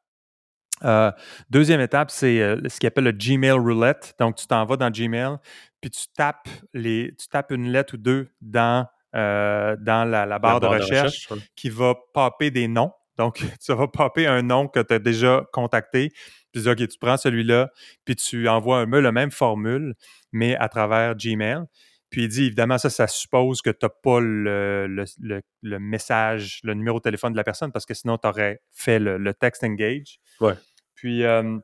[0.83, 1.13] Euh,
[1.49, 4.17] deuxième étape, c'est euh, ce qu'il appelle le Gmail roulette.
[4.19, 5.37] Donc, tu t'en vas dans Gmail,
[5.81, 10.67] puis tu tapes, les, tu tapes une lettre ou deux dans, dans la, barre, de
[10.67, 12.91] recherche, qui va popper des noms.
[13.19, 16.11] Donc, tu vas popper un nom que tu as déjà contacté,
[16.53, 17.71] puis tu dis, OK, tu prends celui-là,
[18.05, 19.95] puis tu envoies un peu la même formule,
[20.33, 21.65] mais à travers Gmail.
[22.11, 24.87] Puis il dit, évidemment, ça, ça suppose que tu n'as pas le,
[25.19, 29.01] le, message, le numéro de téléphone de la personne, parce que sinon, tu aurais fait
[29.01, 30.21] le, text engage.
[30.41, 30.55] Ouais.
[30.95, 31.59] Puis, euh,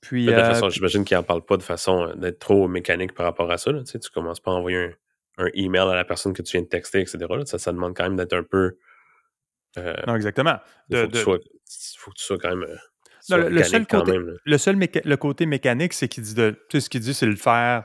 [0.00, 2.68] puis, de toute euh, façon, j'imagine qu'il n'en parle pas de façon euh, d'être trop
[2.68, 3.72] mécanique par rapport à ça.
[3.72, 6.52] Tu sais, tu commences pas à envoyer un, un, email à la personne que tu
[6.52, 7.18] viens de texter, etc.
[7.44, 8.76] Ça, ça demande quand même d'être un peu
[9.76, 10.56] euh, non, exactement.
[10.90, 12.62] Il faut, que tu sois quand même.
[13.30, 16.50] Euh, le, seul côté, le seul le côté mécanique, c'est qu'il dit de.
[16.70, 17.84] Tu sais, ce qu'il dit, c'est le faire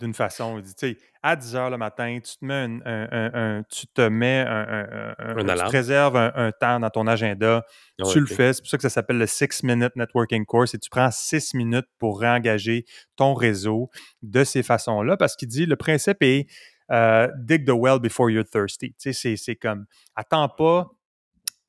[0.00, 0.58] d'une façon.
[0.58, 4.06] Il dit, tu sais, à 10 h le matin, tu te mets un, tu te
[4.08, 7.64] mets un, tu te réserves un, temps dans ton agenda,
[8.00, 8.52] ah tu le fais.
[8.52, 11.54] C'est pour ça que ça s'appelle le Six Minute Networking Course et tu prends six
[11.54, 12.84] minutes pour réengager
[13.16, 13.88] ton réseau
[14.22, 16.46] de ces façons-là parce qu'il dit le principe est
[16.90, 18.94] euh, dig the well before you're thirsty.
[19.00, 20.90] Tu sais, c'est comme attends pas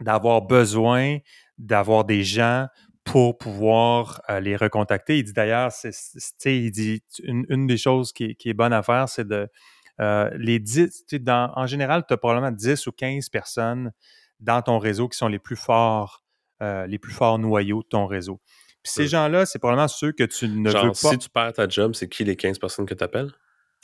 [0.01, 1.19] d'avoir besoin
[1.57, 2.67] d'avoir des gens
[3.03, 5.19] pour pouvoir euh, les recontacter.
[5.19, 5.71] Il dit d'ailleurs,
[6.45, 9.47] il dit une, des choses qui est, bonne à faire, c'est de
[10.01, 13.91] euh, les 10, dans, en général, tu as probablement 10 ou 15 personnes
[14.39, 16.23] dans ton réseau qui sont les plus forts,
[16.61, 18.41] euh, les plus forts noyaux de ton réseau.
[18.83, 20.93] Puis ces gens-là, c'est probablement ceux que tu ne veux pas.
[20.93, 23.31] Si tu perds ta job, c'est qui les 15 personnes que tu appelles?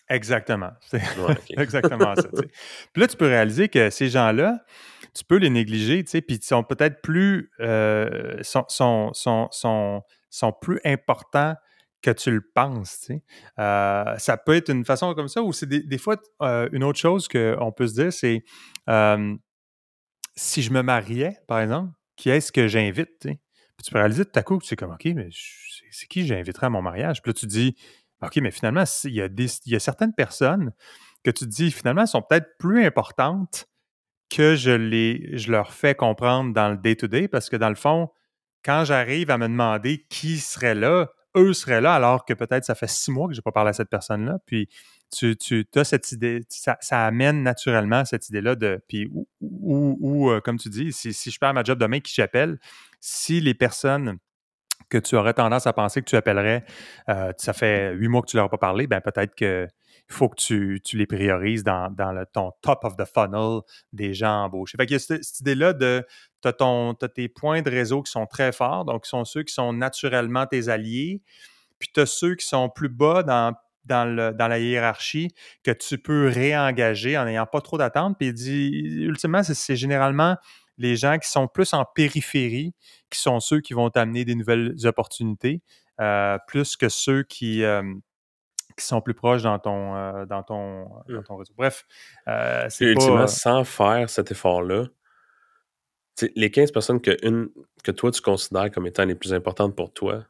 [0.09, 0.72] Exactement.
[0.82, 1.01] C'est
[1.57, 2.28] exactement ça.
[2.30, 4.59] Puis là, tu peux réaliser que ces gens-là,
[5.14, 9.49] tu peux les négliger, tu sais, puis ils sont peut-être plus, euh, sont, sont, sont,
[10.30, 11.55] sont, plus importants
[12.01, 13.24] que tu le penses, tu sais.
[13.59, 16.99] Euh, ça peut être une façon comme ça, ou c'est des, fois, euh, une autre
[16.99, 18.43] chose qu'on peut se dire, c'est
[20.36, 23.39] si je me mariais, par exemple, qui est-ce que j'invite, tu sais?
[23.78, 25.30] Puis tu peux réaliser tout à coup tu es comme, OK, mais
[25.91, 27.22] c'est qui j'inviterais à mon mariage?
[27.22, 27.76] Puis là, tu dis,
[28.22, 30.72] OK, mais finalement, il y, a des, il y a certaines personnes
[31.24, 33.68] que tu dis, finalement, sont peut-être plus importantes
[34.32, 38.10] que je, les, je leur fais comprendre dans le day-to-day parce que dans le fond,
[38.64, 42.74] quand j'arrive à me demander qui serait là, eux seraient là alors que peut-être ça
[42.74, 44.40] fait six mois que je n'ai pas parlé à cette personne-là.
[44.46, 44.70] Puis
[45.12, 48.82] tu, tu as cette idée, ça, amène naturellement cette idée-là de.
[48.88, 49.12] Puis
[49.42, 52.58] ou, euh, comme tu dis, si, si, je perds ma job demain, qui j'appelle,
[53.02, 54.18] si les personnes
[54.90, 56.64] que tu aurais tendance à penser que tu appellerais,
[57.10, 59.68] euh, ça fait huit mois que tu ne leur as pas parlé, ben peut-être que
[60.12, 63.62] faut que tu, les priorises dans, le, ton top of the funnel
[63.93, 64.78] des gens embauchés.
[64.78, 66.05] Fait qu'il y a cette, idée-là de
[66.43, 69.53] tu as, tes points de réseau qui sont très forts, donc qui sont ceux qui
[69.53, 71.22] sont naturellement tes alliés,
[71.80, 73.53] puis tu as ceux qui sont plus bas dans,
[73.86, 75.34] dans, la hiérarchie
[75.64, 78.18] que tu peux réengager en n'ayant pas trop d'attente.
[78.20, 78.70] Puis dit,
[79.01, 80.38] ultimement, c'est généralement
[80.78, 82.74] les gens qui sont plus en périphérie,
[83.09, 85.62] qui sont ceux qui vont t'amener des nouvelles opportunités,
[85.99, 87.84] euh, plus que ceux qui, euh,
[88.78, 91.24] qui sont plus proches dans ton, euh, dans ton, mmh.
[91.26, 91.54] ton réseau.
[91.58, 91.86] Bref,
[92.28, 94.88] euh, c'est Ultimement, sans faire cet effort-là,
[96.36, 97.50] les 15 personnes que, une,
[97.84, 100.26] que toi, tu considères comme étant les plus importantes pour toi,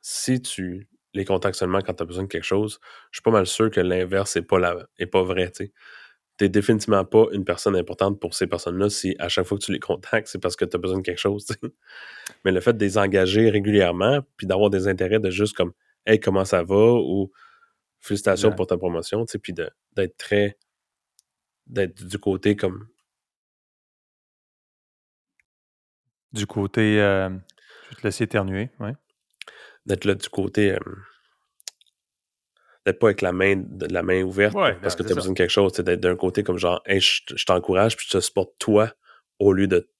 [0.00, 2.78] si tu les contactes seulement quand tu as besoin de quelque chose,
[3.10, 4.58] je suis pas mal sûr que l'inverse n'est pas,
[4.98, 5.50] est pas vrai.
[5.50, 5.70] Tu
[6.40, 9.72] n'es définitivement pas une personne importante pour ces personnes-là si à chaque fois que tu
[9.72, 11.46] les contactes, c'est parce que tu as besoin de quelque chose.
[12.44, 15.72] Mais le fait de les engager régulièrement, puis d'avoir des intérêts de juste comme
[16.06, 16.92] Hey, comment ça va?
[16.94, 17.30] ou
[18.00, 20.58] félicitations pour ta promotion, tu sais, puis d'être très.
[21.66, 22.88] d'être du côté comme.
[26.32, 27.00] Du côté.
[27.00, 28.90] Euh, je vais te laisser éternuer, oui.
[29.86, 30.72] D'être là du côté.
[30.72, 30.78] Euh,
[32.86, 35.50] d'être pas avec la main, la main ouverte parce que tu as besoin de quelque
[35.50, 38.92] chose, d'être d'un côté comme genre, hey, je, t'encourage, puis je te supporte toi,
[39.38, 39.90] au lieu de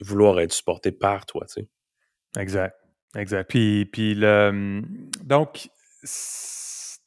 [0.00, 1.68] vouloir être supporté par toi, tu sais.
[2.40, 2.74] Exact.
[3.14, 3.48] Exact.
[3.48, 4.82] Puis, puis le,
[5.22, 5.68] donc,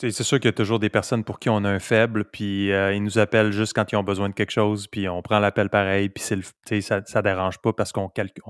[0.01, 2.71] C'est sûr qu'il y a toujours des personnes pour qui on a un faible, puis
[2.71, 5.39] euh, ils nous appellent juste quand ils ont besoin de quelque chose, puis on prend
[5.39, 8.43] l'appel pareil, puis ça ne dérange pas parce qu'on calcule.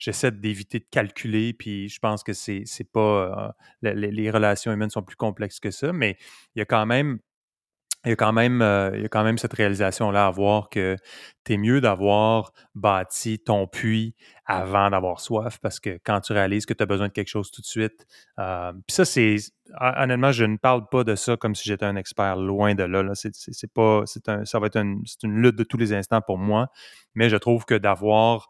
[0.00, 3.54] J'essaie d'éviter de calculer, puis je pense que c'est pas.
[3.84, 6.16] Euh, les, relations humaines sont plus complexes que ça, mais
[6.56, 7.20] il y a quand même
[8.04, 10.70] il y a quand même, euh, il y a quand même cette réalisation-là à voir
[10.70, 10.96] que
[11.44, 14.14] tu es mieux d'avoir bâti ton puits
[14.46, 17.50] avant d'avoir soif parce que quand tu réalises que tu as besoin de quelque chose
[17.50, 18.06] tout de suite.
[18.38, 19.36] Euh, puis ça, c'est.
[19.78, 23.02] Honnêtement, je ne parle pas de ça comme si j'étais un expert loin de là.
[23.02, 23.12] là.
[23.14, 24.04] C'est, pas.
[24.26, 26.68] Un, ça va être une lutte de tous les instants pour moi.
[27.14, 28.48] Mais je trouve que d'avoir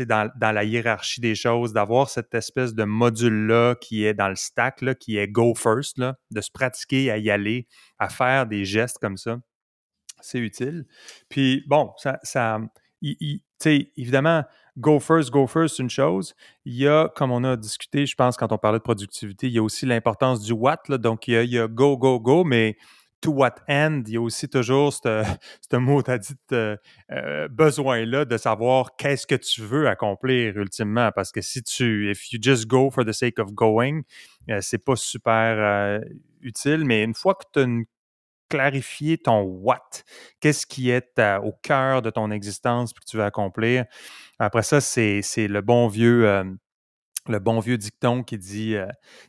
[0.00, 4.84] dans, la hiérarchie des choses, d'avoir cette espèce de module-là qui est dans le stack,
[4.98, 7.66] qui est go first, de se pratiquer à y aller,
[7.98, 9.38] à faire des gestes comme ça,
[10.20, 10.86] c'est utile.
[11.28, 12.60] Puis bon, ça, ça
[13.64, 14.44] évidemment,
[14.76, 16.34] go first, go first, c'est une chose.
[16.64, 19.52] Il y a, comme on a discuté, je pense, quand on parlait de productivité, il
[19.52, 20.82] y a aussi l'importance du what.
[20.88, 22.76] Là, donc, il y, a, go, go, go, mais
[23.20, 26.76] to what end, il y a aussi toujours ce mot, tu dit, euh,
[27.10, 31.10] euh, besoin-là de savoir qu'est-ce que tu veux accomplir ultimement.
[31.12, 34.02] Parce que si tu, if you just go for the sake of going,
[34.50, 36.00] euh, c'est pas super
[36.40, 36.84] utile.
[36.84, 37.84] Mais une fois que tu as
[38.48, 40.02] clarifié ton what,
[40.40, 43.84] qu'est-ce qui est au cœur de ton existence que tu veux accomplir,
[44.38, 46.56] après ça, c'est le bon vieux
[47.28, 48.74] le bon vieux dicton qui dit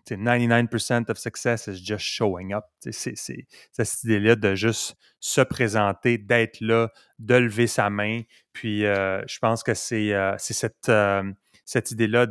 [0.08, 2.66] 99% euh, of success is just showing up.
[2.92, 6.90] C'est cette idée-là de juste se présenter, d'être là,
[7.20, 8.22] de lever sa main.
[8.54, 10.92] Puis euh, je pense que c'est euh, cette,
[11.66, 12.26] cette idée-là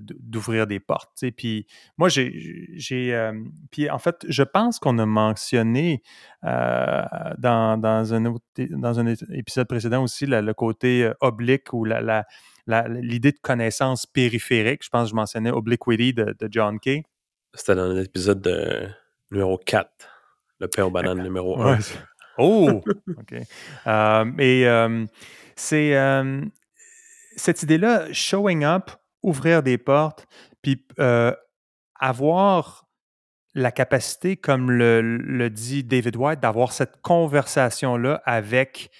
[0.00, 1.24] d'ouvrir des portes.
[1.36, 1.66] Puis
[1.98, 3.30] moi, j'ai.
[3.70, 6.02] puis en fait, je pense qu'on a mentionné
[6.42, 8.34] dans, dans, un
[8.70, 12.24] dans un épisode précédent aussi le côté oblique ou la
[12.88, 14.84] l'idée de connaissance périphérique.
[14.84, 17.04] Je pense que je mentionnais Obliquity de, John Kay.
[17.54, 18.88] C'était dans l'épisode de
[19.30, 19.90] numéro 4,
[20.60, 21.78] le aux bananes numéro 1.
[22.38, 22.80] oh!
[23.18, 23.34] OK.
[23.86, 25.06] Euh, et euh,
[25.56, 26.42] c'est euh,
[27.36, 28.90] cette idée-là, showing up,
[29.22, 30.26] ouvrir des portes,
[30.62, 30.86] puis
[31.98, 32.86] avoir
[33.54, 38.90] la capacité, comme le, le dit David White, d'avoir cette conversation-là avec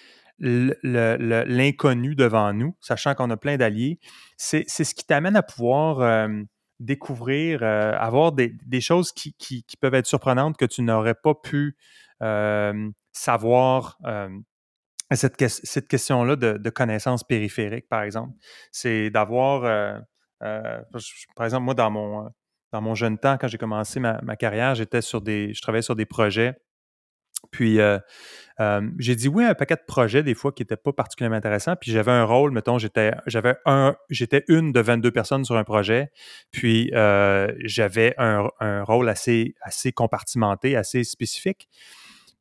[0.40, 3.98] l'inconnu devant nous, sachant qu'on a plein d'alliés,
[4.36, 6.28] c'est ce qui t'amène à pouvoir euh,
[6.78, 9.34] découvrir, euh, avoir des, choses qui,
[9.80, 11.76] peuvent être surprenantes que tu n'aurais pas pu
[12.22, 13.98] euh, savoir.
[15.12, 18.32] cette, cette question-là de, de connaissances périphériques, par exemple,
[18.72, 20.02] c'est d'avoir,
[20.40, 22.30] par exemple, moi, dans mon,
[22.72, 25.82] dans mon jeune temps, quand j'ai commencé ma, ma carrière, j'étais sur des, je travaillais
[25.82, 26.56] sur des projets
[27.50, 27.98] puis euh,
[28.60, 31.36] euh, j'ai dit oui à un paquet de projets des fois qui n'étaient pas particulièrement
[31.36, 31.76] intéressants.
[31.76, 35.64] Puis j'avais un rôle, mettons, j'étais j'avais un j'étais une de 22 personnes sur un
[35.64, 36.10] projet.
[36.50, 38.48] Puis euh, j'avais un,
[38.84, 41.68] rôle assez, assez compartimenté, assez spécifique.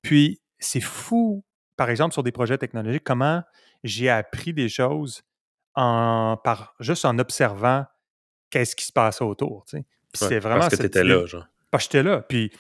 [0.02, 1.44] Puis c'est fou,
[1.78, 3.44] par exemple, sur des projets technologiques, comment
[3.84, 5.24] j'ai appris des choses
[5.76, 7.86] en par juste en observant
[8.50, 9.66] qu'est-ce qui se passe autour.
[9.66, 9.78] Tu
[10.14, 11.46] c'est vraiment parce que tu étais là, genre.
[11.72, 12.22] Parce que j'étais là.
[12.22, 12.52] Puis,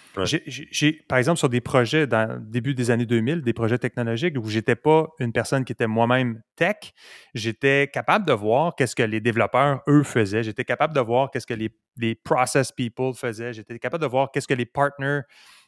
[0.45, 4.35] j'ai, par exemple, sur des projets dans le début des années 2000, des projets technologiques
[4.37, 6.93] où j'étais pas une personne qui était moi-même tech,
[7.33, 10.43] j'étais capable de voir qu'est-ce que les développeurs, eux, faisaient.
[10.43, 13.53] J'étais capable de voir qu'est-ce que les, les, process people faisaient.
[13.53, 15.21] J'étais capable de voir qu'est-ce que les partners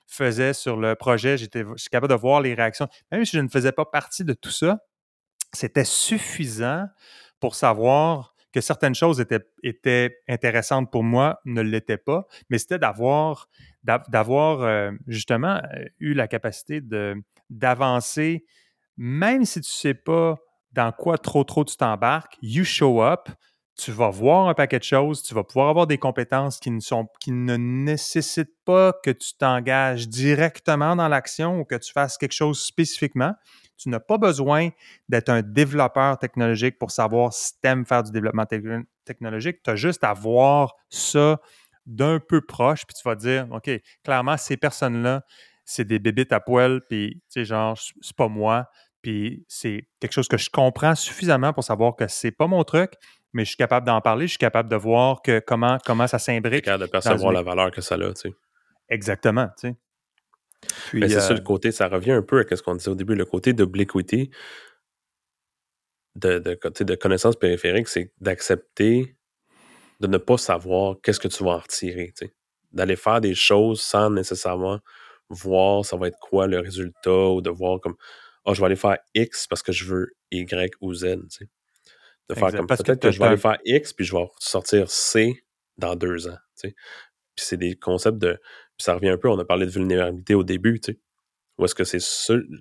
[0.05, 1.37] faisaient sur le projet.
[1.37, 2.87] J'étais capable de voir les réactions.
[3.11, 4.79] Même si je ne faisais pas partie de tout ça,
[5.51, 6.85] c'était suffisant
[7.39, 9.23] pour savoir que certaines choses
[9.63, 13.47] étaient, intéressantes pour moi, ne l'étaient pas, mais c'était d'avoir,
[13.83, 17.15] d'avoir euh, justement euh, eu la capacité de,
[17.49, 18.45] d'avancer,
[18.97, 20.37] même si tu ne sais pas
[20.73, 23.29] dans quoi trop trop tu t'embarques, you show up,
[23.77, 26.79] tu vas voir un paquet de choses, tu vas pouvoir avoir des compétences qui ne,
[26.79, 32.17] sont, qui ne nécessitent pas que tu t'engages directement dans l'action ou que tu fasses
[32.17, 33.33] quelque chose spécifiquement.
[33.81, 34.69] Tu n'as pas besoin
[35.09, 38.45] d'être un développeur technologique pour savoir si tu aimes faire du développement
[39.05, 39.63] technologique.
[39.63, 41.39] Tu as juste à voir ça
[41.87, 43.71] d'un peu proche, puis tu vas dire, OK,
[44.03, 45.23] clairement, ces personnes-là,
[45.65, 48.69] c'est des bébites à poil, puis, tu sais, genre, c'est pas moi,
[49.01, 52.93] puis c'est quelque chose que je comprends suffisamment pour savoir que c'est pas mon truc,
[53.33, 56.19] mais je suis capable d'en parler, je suis capable de voir que comment, comment ça
[56.19, 56.65] s'imbrique.
[56.65, 58.33] capable de percevoir la valeur que ça a, tu sais.
[58.89, 59.75] Exactement, tu sais.
[60.93, 62.95] Mais c'est ça le euh, côté, ça revient un peu à ce qu'on disait au
[62.95, 64.29] début, le côté d'obliquité,
[66.15, 69.15] de, de, de connaissance périphérique, c'est d'accepter
[70.01, 72.13] de ne pas savoir qu'est-ce que tu vas en retirer.
[72.71, 74.79] D'aller faire des choses sans nécessairement
[75.29, 77.95] voir ça va être quoi le résultat ou de voir comme
[78.45, 81.17] oh, je vais aller faire X parce que je veux Y ou Z.
[82.29, 85.43] De faire comme peut-être que, je vais aller faire X puis je vais sortir C
[85.77, 86.37] dans deux ans.
[87.35, 88.33] Puis c'est des concepts de.
[88.33, 90.99] Puis ça revient un peu, on a parlé de vulnérabilité au début, tu sais.
[91.57, 91.99] Ou est-ce que c'est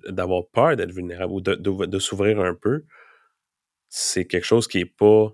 [0.09, 2.83] d'avoir peur d'être vulnérable ou de, de s'ouvrir un peu,
[3.89, 5.31] c'est quelque chose qui n'est pas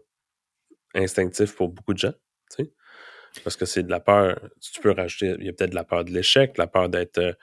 [0.96, 2.14] instinctif pour beaucoup de gens,
[2.52, 2.74] tu sais.
[3.44, 5.84] Parce que c'est de la peur, tu peux rajouter, il y a peut-être de la
[5.84, 7.34] peur de l'échec, la peur d'être euh,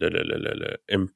[0.00, 1.08] le, le,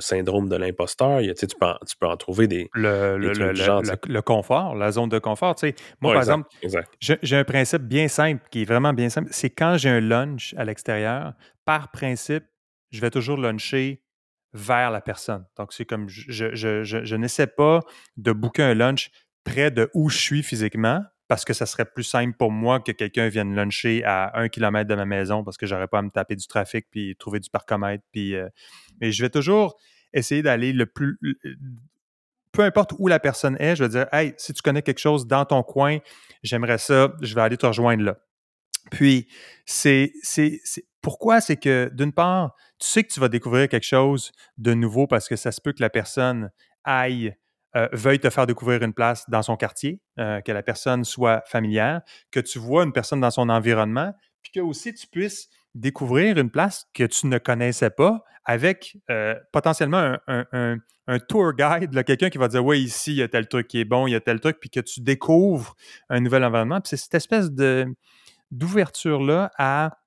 [0.00, 1.20] syndrome de l'imposteur.
[1.20, 2.68] Tu, peux en, tu peux en trouver des.
[2.74, 5.54] Le, le, confort, la zone de confort.
[6.00, 6.48] Moi, par exemple,
[7.00, 9.28] j'ai un principe bien simple, qui est vraiment bien simple.
[9.32, 11.34] C'est quand j'ai un lunch à l'extérieur,
[11.64, 12.44] par principe,
[12.90, 14.02] je vais toujours luncher
[14.52, 15.44] vers la personne.
[15.56, 17.80] Donc, c'est comme je, je, je, je n'essaie pas
[18.16, 19.10] de booker un lunch
[19.44, 22.92] près de où je suis physiquement parce que ça serait plus simple pour moi que
[22.92, 26.10] quelqu'un vienne luncher à un kilomètre de ma maison parce que j'aurais pas à me
[26.10, 28.04] taper du trafic puis trouver du parcomètre.
[28.12, 28.48] Puis, euh,
[29.00, 29.76] mais je vais toujours
[30.12, 31.18] essayer d'aller le plus.
[32.52, 35.26] Peu importe où la personne est, je vais dire Hey, si tu connais quelque chose
[35.26, 35.98] dans ton coin,
[36.42, 38.18] j'aimerais ça, je vais aller te rejoindre là.
[38.90, 39.26] Puis,
[39.64, 40.12] c'est.
[41.02, 41.40] Pourquoi?
[41.40, 45.28] C'est que d'une part, tu sais que tu vas découvrir quelque chose de nouveau parce
[45.28, 46.50] que ça se peut que la personne
[46.84, 47.36] aille
[47.76, 51.42] euh, veuille te faire découvrir une place dans son quartier, euh, que la personne soit
[51.46, 52.00] familière,
[52.30, 56.48] que tu vois une personne dans son environnement, puis que aussi tu puisses découvrir une
[56.48, 60.78] place que tu ne connaissais pas avec euh, potentiellement un,
[61.28, 63.84] tour guide, quelqu'un qui va dire Oui, ici, il y a tel truc qui est
[63.84, 65.74] bon, il y a tel truc, puis que tu découvres
[66.08, 66.80] un nouvel environnement.
[66.80, 67.86] Puis c'est cette espèce de,
[68.52, 69.98] d'ouverture-là à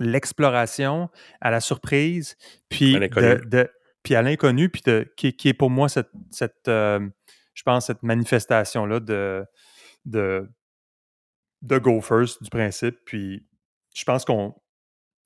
[0.00, 1.08] l'exploration,
[1.40, 2.36] à la surprise,
[2.68, 3.70] puis de,
[4.02, 4.82] puis à l'inconnu, puis
[5.16, 7.00] qui, est pour moi cette, cette euh,
[7.54, 9.44] je pense, cette manifestation-là de,
[10.04, 10.50] de,
[11.62, 12.96] de go first du principe.
[13.04, 13.46] Puis
[13.94, 14.54] je pense qu'on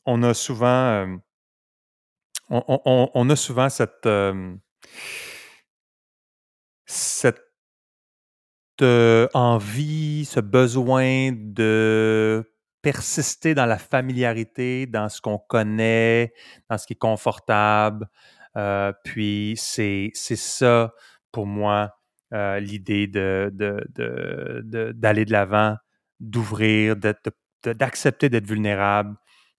[0.07, 1.17] on a souvent euh,
[2.51, 4.55] on, a souvent cette euh,
[6.87, 7.41] cette
[9.35, 12.45] envie, ce besoin de
[12.83, 16.35] persister dans la familiarité, dans ce qu'on connaît,
[16.69, 18.09] dans ce qui est confortable,
[18.57, 20.93] euh, puis c'est ça,
[21.33, 21.91] pour moi,
[22.33, 23.87] euh, l'idée d'aller de,
[24.63, 25.77] de, de, l'avant,
[26.21, 26.97] d'ouvrir,
[27.65, 29.17] d'accepter d'être vulnérable.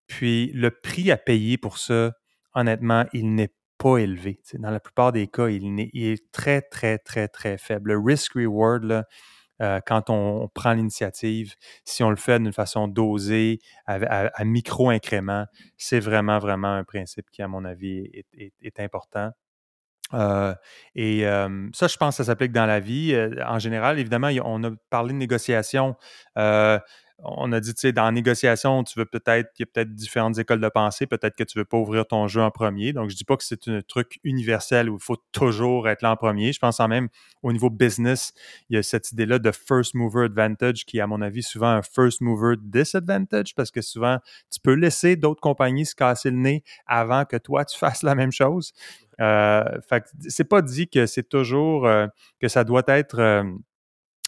[0.08, 2.12] Puis le prix à payer pour ça,
[2.54, 4.40] honnêtement, il n'est pas élevé.
[4.54, 7.94] dans la plupart des cas, il, il, est très, très, très, très faible.
[7.94, 9.06] Le risk-reward,
[9.62, 15.46] euh, quand on, prend l'initiative, si on le fait d'une façon dosée, à, micro-incrément,
[15.78, 18.10] c'est vraiment, vraiment un principe qui, à mon avis,
[18.62, 19.32] est, important.
[20.14, 20.54] Euh,
[20.94, 21.24] et
[21.74, 23.14] ça, je pense que ça s'applique dans la vie.
[23.14, 25.96] Euh, en général, évidemment, on a parlé de négociation
[27.20, 29.94] on a dit, tu sais, dans la négociation, tu veux peut-être, il y a peut-être
[29.94, 32.94] différentes écoles de pensée, peut-être que tu ne veux pas ouvrir ton jeu en premier.
[32.94, 36.02] Donc, je ne dis pas que c'est un truc universel où il faut toujours être
[36.02, 36.52] là en premier.
[36.52, 37.08] Je pense en même
[37.42, 38.34] au niveau business,
[38.70, 41.82] il y a cette idée-là de first mover advantage qui à mon avis, souvent un
[41.82, 44.20] first mover disadvantage parce que souvent,
[44.52, 48.16] tu peux laisser d'autres compagnies se casser le nez avant que toi, tu fasses la
[48.16, 48.74] même chose.
[49.22, 52.08] Euh, fait c'est pas dit que c'est toujours euh,
[52.42, 53.44] que ça doit être euh,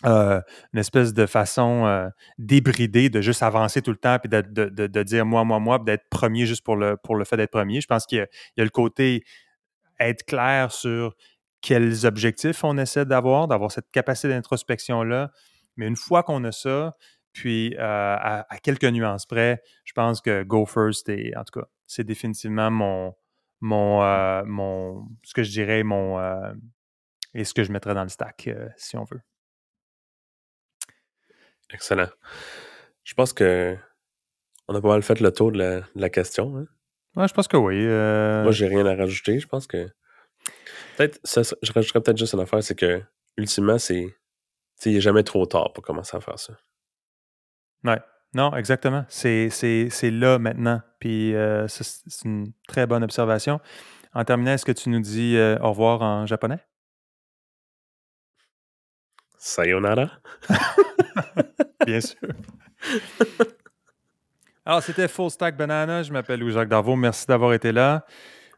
[0.07, 0.41] euh,
[0.73, 5.03] une espèce de façon euh, débridée de juste avancer tout le temps puis de, de,
[5.03, 7.81] dire moi, moi, moi, d'être premier juste pour le, pour le fait d'être premier.
[7.81, 9.23] Je pense qu'il y, a le côté
[9.99, 11.13] être clair sur
[11.61, 15.31] quels objectifs on essaie d'avoir, d'avoir cette capacité d'introspection-là.
[15.75, 16.95] Mais une fois qu'on a ça,
[17.33, 21.67] puis euh, à, quelques nuances près, je pense que Go First est, en tout cas,
[21.85, 23.13] c'est définitivement mon,
[23.59, 26.19] mon, mon, ce que je dirais, mon,
[27.33, 29.21] et ce que je mettrais dans le stack, si on veut.
[31.74, 32.09] Excellent.
[33.03, 33.78] Je pense que
[34.68, 36.57] on a pas mal fait le tour de la, question.
[36.57, 36.65] Hein.
[37.15, 37.76] Ouais, je pense que oui.
[37.78, 38.43] Euh.
[38.43, 39.39] Moi, j'ai rien à rajouter.
[39.39, 39.89] Je pense que.
[40.97, 43.01] Peut-être, je rajouterais peut-être juste une affaire, c'est que,
[43.38, 44.15] ultimement, c'est.
[44.86, 46.53] Il n'est jamais trop tard pour commencer à faire ça.
[47.84, 47.99] Ouais.
[48.34, 49.05] Non, exactement.
[49.09, 49.49] C'est
[50.03, 50.82] là maintenant.
[50.99, 53.59] Puis euh, c'est une très bonne observation.
[54.13, 56.59] En terminant, est-ce que tu nous dis euh, au revoir en japonais?
[59.38, 60.11] Sayonara.
[61.88, 62.17] Bien sûr.
[64.65, 66.03] Alors, c'était Full Stack Banana.
[66.03, 66.97] Je m'appelle Louis-Jacques Darvaux.
[66.97, 68.05] Merci d'avoir été là.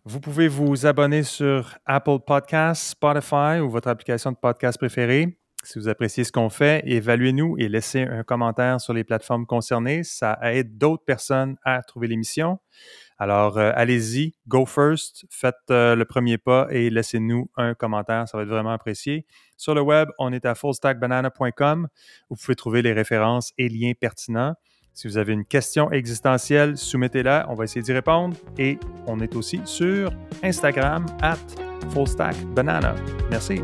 [0.04, 5.38] Vous pouvez vous abonner sur Apple Podcasts, Spotify ou votre application de podcast préférée.
[5.64, 10.04] Si vous appréciez ce qu'on fait, évaluez-nous et laissez un commentaire sur les plateformes concernées.
[10.04, 12.58] Ça aide d'autres personnes à trouver l'émission.
[13.20, 18.38] Alors, euh, allez-y, go first, faites euh, le premier pas et laissez-nous un commentaire, ça
[18.38, 19.26] va être vraiment apprécié.
[19.58, 21.90] Sur le web, on est à fullstackbanana.com.
[22.30, 24.56] Vous pouvez trouver les références et liens pertinents.
[24.94, 28.38] Si vous avez une question existentielle, soumettez-la, on va essayer d'y répondre.
[28.58, 30.12] Et on est aussi sur
[30.42, 31.38] Instagram at
[31.92, 32.96] fullstackbanana.
[33.30, 33.62] Merci.